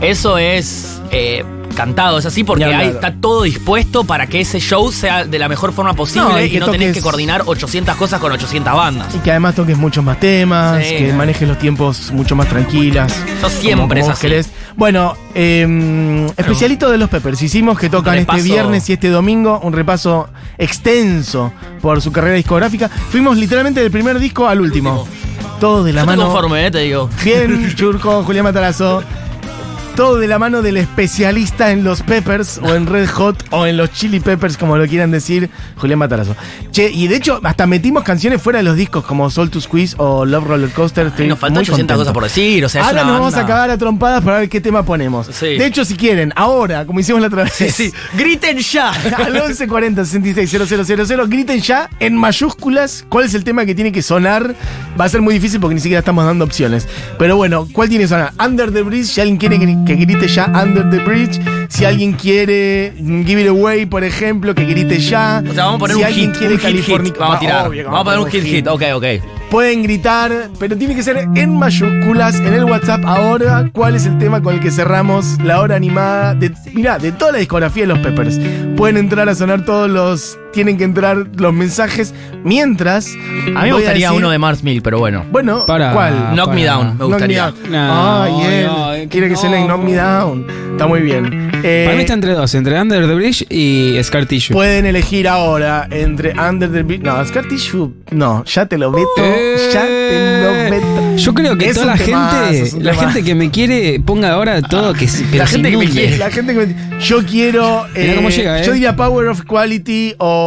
[0.00, 1.44] Eso es eh,
[1.76, 5.48] cantado, es así porque ahí está todo dispuesto para que ese show sea de la
[5.48, 8.72] mejor forma posible No, y y, que no tenés que coordinar 800 cosas con 800
[8.74, 9.14] bandas.
[9.14, 10.96] Y que además toques muchos más temas, Sí.
[10.96, 13.12] que manejes los tiempos mucho más tranquilas.
[13.38, 14.20] Eso siempre como- como es así.
[14.20, 14.50] querés.
[14.76, 17.40] Bueno, eh, especialito de los Peppers.
[17.42, 20.28] Hicimos que tocan este viernes y este domingo un repaso
[20.58, 22.88] extenso por su carrera discográfica.
[22.88, 25.06] Fuimos literalmente del primer disco al último.
[25.60, 26.24] Todo de la Yo mano.
[26.24, 27.08] conforme, eh, te digo.
[27.24, 29.02] Bien, Churco, Julián Matarazo.
[29.96, 33.76] Todo de la mano del especialista en los Peppers o en Red Hot o en
[33.76, 36.34] los Chili Peppers, como lo quieran decir, Julián Matarazo.
[36.72, 39.94] Che, y de hecho, hasta metimos canciones fuera de los discos como Soul to Squeeze
[39.98, 41.06] o Love Roller Coaster.
[41.06, 42.00] Estoy nos faltan muy 800 contento.
[42.00, 44.48] cosas por decir, o sea, es Ahora nos vamos a cagar a trompadas para ver
[44.48, 45.28] qué tema ponemos.
[45.28, 45.56] Sí.
[45.58, 47.52] De hecho, si quieren, ahora, como hicimos la otra vez.
[47.52, 47.92] Sí, sí.
[48.18, 48.90] ¡Griten ya!
[49.16, 54.56] Al 1140 660000 griten ya en mayúsculas cuál es el tema que tiene que sonar.
[54.98, 56.88] Va a ser muy difícil porque ni siquiera estamos dando opciones.
[57.16, 58.32] Pero bueno, ¿cuál tiene que sonar?
[58.44, 61.40] Under the Bridge, si alguien quiere que, que grite ya Under the Bridge.
[61.68, 65.42] Si alguien quiere Give It Away, por ejemplo, que grite ya.
[65.48, 66.84] O sea, vamos a poner si un alguien hit, quiere un hit, hit.
[66.84, 67.12] California.
[67.18, 67.68] Vamos a tirar.
[67.68, 68.66] Obvio vamos a poner un hit, hit.
[68.66, 69.04] Ok, ok.
[69.50, 73.68] Pueden gritar, pero tiene que ser en mayúsculas en el WhatsApp ahora.
[73.72, 76.34] ¿Cuál es el tema con el que cerramos la hora animada?
[76.34, 78.40] De, mirá, de toda la discografía de los Peppers.
[78.76, 80.38] Pueden entrar a sonar todos los.
[80.54, 82.14] Tienen que entrar los mensajes.
[82.44, 83.08] Mientras.
[83.56, 85.24] A mí me gustaría uno de Mars Mill, pero bueno.
[85.32, 86.30] Bueno, Para- ¿cuál?
[86.34, 87.42] Knock Me Down, me Knock gustaría.
[87.50, 87.54] down.
[87.70, 89.40] No, Ay, él no, es que quiere que no.
[89.40, 90.46] suene Knock Me Down.
[90.72, 91.50] Está muy bien.
[91.66, 94.52] Eh, Para mí está entre dos, entre Under the Bridge y Scar Tissue.
[94.52, 97.02] Pueden elegir ahora entre Under the Bridge.
[97.02, 97.90] No, Scar Tissue.
[98.10, 99.06] No, ya te lo meto.
[99.18, 101.16] Eh, ya te lo meto.
[101.16, 103.00] Yo creo que Es toda la temazo, gente, la temazo.
[103.08, 106.18] gente que me quiere ponga ahora todo que sí, pero La gente que me quiere.
[106.18, 107.86] La gente que me- Yo quiero.
[107.96, 108.66] Mirá cómo llega, ¿eh?
[108.66, 110.43] Yo diría Power of Quality o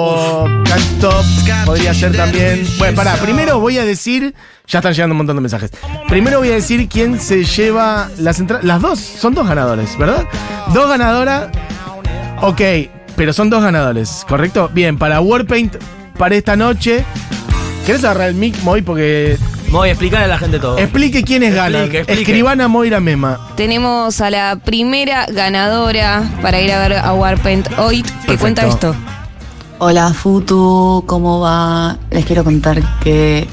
[0.65, 1.25] Can't Stop.
[1.65, 2.67] Podría ser también.
[2.77, 3.15] Bueno, pará.
[3.15, 4.33] Primero voy a decir.
[4.67, 5.71] Ya están llegando un montón de mensajes.
[6.09, 8.65] Primero voy a decir quién se lleva las entradas.
[8.65, 8.99] Las dos.
[8.99, 10.25] Son dos ganadores, ¿verdad?
[10.73, 11.47] Dos ganadoras.
[12.41, 12.61] Ok.
[13.15, 14.69] Pero son dos ganadores, ¿correcto?
[14.73, 15.75] Bien, para Warpaint,
[16.19, 17.03] para esta noche.
[17.85, 18.81] ¿Querés agarrar el mic, Moy?
[18.81, 19.37] Porque.
[19.69, 20.77] Voy a explicarle a la gente todo.
[20.77, 21.89] Explique quiénes ganan.
[22.07, 23.49] Escribana Moira Mema.
[23.57, 28.39] Tenemos a la primera ganadora para ir a ver a Warpaint hoy que Perfecto.
[28.39, 28.95] cuenta esto.
[29.79, 31.97] Hola Futu, ¿cómo va?
[32.09, 33.47] Les quiero contar que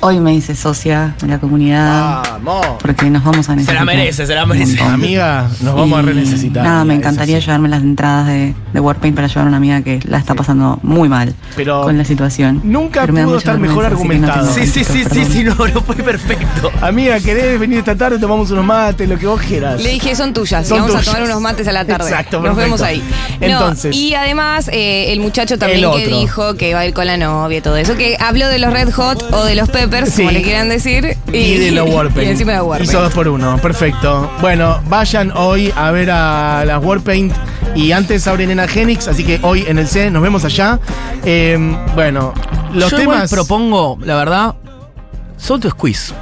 [0.00, 2.66] hoy me hice socia de la comunidad Vamos.
[2.80, 3.74] porque nos vamos a Se necesitar.
[3.76, 4.80] la merece, se la merece.
[4.82, 6.64] Amiga, nos vamos a renecesitar.
[6.64, 10.00] Nada, me encantaría llevarme las entradas de, de Warpaint para llevar a una amiga que
[10.06, 12.60] la está pasando muy mal Pero con la situación.
[12.64, 14.52] nunca Pero pudo estar mejor no argumentado.
[14.52, 16.70] Sí, sí, sí, sí, sí, no, no fue perfecto.
[16.80, 18.18] Amiga, ¿querés venir esta tarde?
[18.18, 19.82] Tomamos unos mates, lo que vos quieras.
[19.82, 21.08] Le dije, son tuyas, y Son vamos tuyas.
[21.08, 22.08] a tomar unos mates a la tarde.
[22.08, 22.64] Exacto, Nos perfecto.
[22.64, 23.02] vemos ahí.
[23.40, 23.94] No, Entonces.
[23.96, 27.16] y además, eh, el muchacho también El que dijo que va a ir con la
[27.16, 30.06] novia y todo eso, que habló de los Red Hot o de los Peppers, como
[30.06, 30.26] Sí.
[30.30, 31.16] le quieran decir.
[31.32, 32.28] Y, de la Warpaint.
[32.28, 32.90] Y encima de Warpaint.
[32.90, 34.30] Hizo dos por uno, perfecto.
[34.40, 37.32] Bueno, vayan hoy a ver a las Warpaint
[37.74, 40.78] y antes abren en Agenix, así que hoy en el C nos vemos allá.
[41.24, 41.56] Eh,
[41.94, 42.32] bueno,
[42.72, 43.30] los Yo igual temas.
[43.30, 44.54] propongo, la verdad,
[45.36, 46.14] Soul to Squeeze.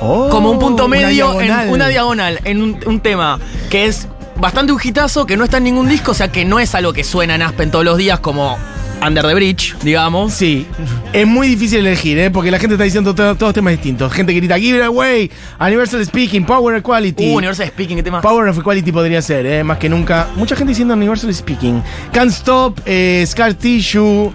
[0.00, 1.66] Oh, como un punto una medio diagonal.
[1.66, 4.06] en una diagonal en un, un tema que es
[4.36, 6.92] bastante un hitazo, que no está en ningún disco, o sea que no es algo
[6.92, 8.56] que suena en Aspen todos los días como
[9.04, 10.32] Under the Bridge, digamos.
[10.34, 10.66] Sí,
[11.12, 12.30] es muy difícil elegir, ¿eh?
[12.30, 14.12] porque la gente está diciendo to- todos temas distintos.
[14.12, 15.30] Gente que grita Give it away,
[15.60, 17.30] Universal Speaking, Power Equality.
[17.32, 18.20] Uh, Universal Speaking, ¿qué tema?
[18.20, 19.62] Power of Equality podría ser, ¿eh?
[19.62, 20.26] más que nunca.
[20.34, 21.80] Mucha gente diciendo Universal Speaking.
[22.12, 24.32] Can't Stop, eh, Scar Tissue.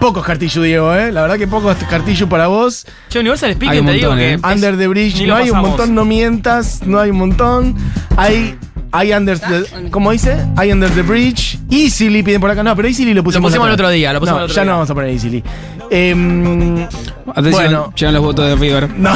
[0.00, 1.10] Pocos Scar Tissue, Diego, ¿eh?
[1.10, 2.86] La verdad que pocos Scar Tissue para vos.
[3.08, 4.32] Che, Universal Hay Speaking un te digo montón, que.
[4.34, 4.38] ¿eh?
[4.52, 5.68] Under the Bridge, ni no hay un pasamos.
[5.70, 7.74] montón, no mientas, no hay un montón.
[8.18, 8.54] Hay.
[8.96, 10.36] Hay under the, ¿Cómo dice?
[10.56, 11.58] Hay under the bridge.
[11.70, 12.62] Easily piden por acá.
[12.62, 13.50] No, pero Easily lo pusimos.
[13.50, 13.70] pusimos acá.
[13.74, 14.70] el otro día, lo pusimos No, el otro ya día.
[14.70, 15.42] no vamos a poner Easily.
[15.90, 16.86] Em,
[17.34, 17.92] Atención, Bueno.
[17.96, 18.88] llegan los votos de River.
[18.96, 19.10] no.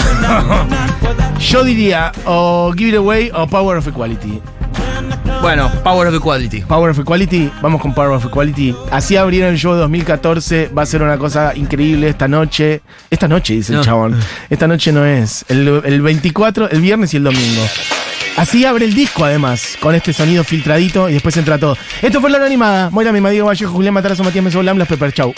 [1.41, 4.41] Yo diría o Give It Away o Power of Equality.
[5.41, 6.61] Bueno, Power of Equality.
[6.63, 8.75] Power of Equality, vamos con Power of Equality.
[8.91, 12.83] Así abrieron el show de 2014, va a ser una cosa increíble esta noche.
[13.09, 14.19] Esta noche, dice el chabón.
[14.51, 15.45] Esta noche no es.
[15.49, 17.63] El, el 24, el viernes y el domingo.
[18.37, 21.77] Así abre el disco, además, con este sonido filtradito y después entra todo.
[22.03, 22.91] Esto fue la hora animada.
[22.91, 25.13] Moira Mima, Diego Vallejo, Julián Matarazo, Matías Mesolam, Las Pepper.
[25.13, 25.35] Chau.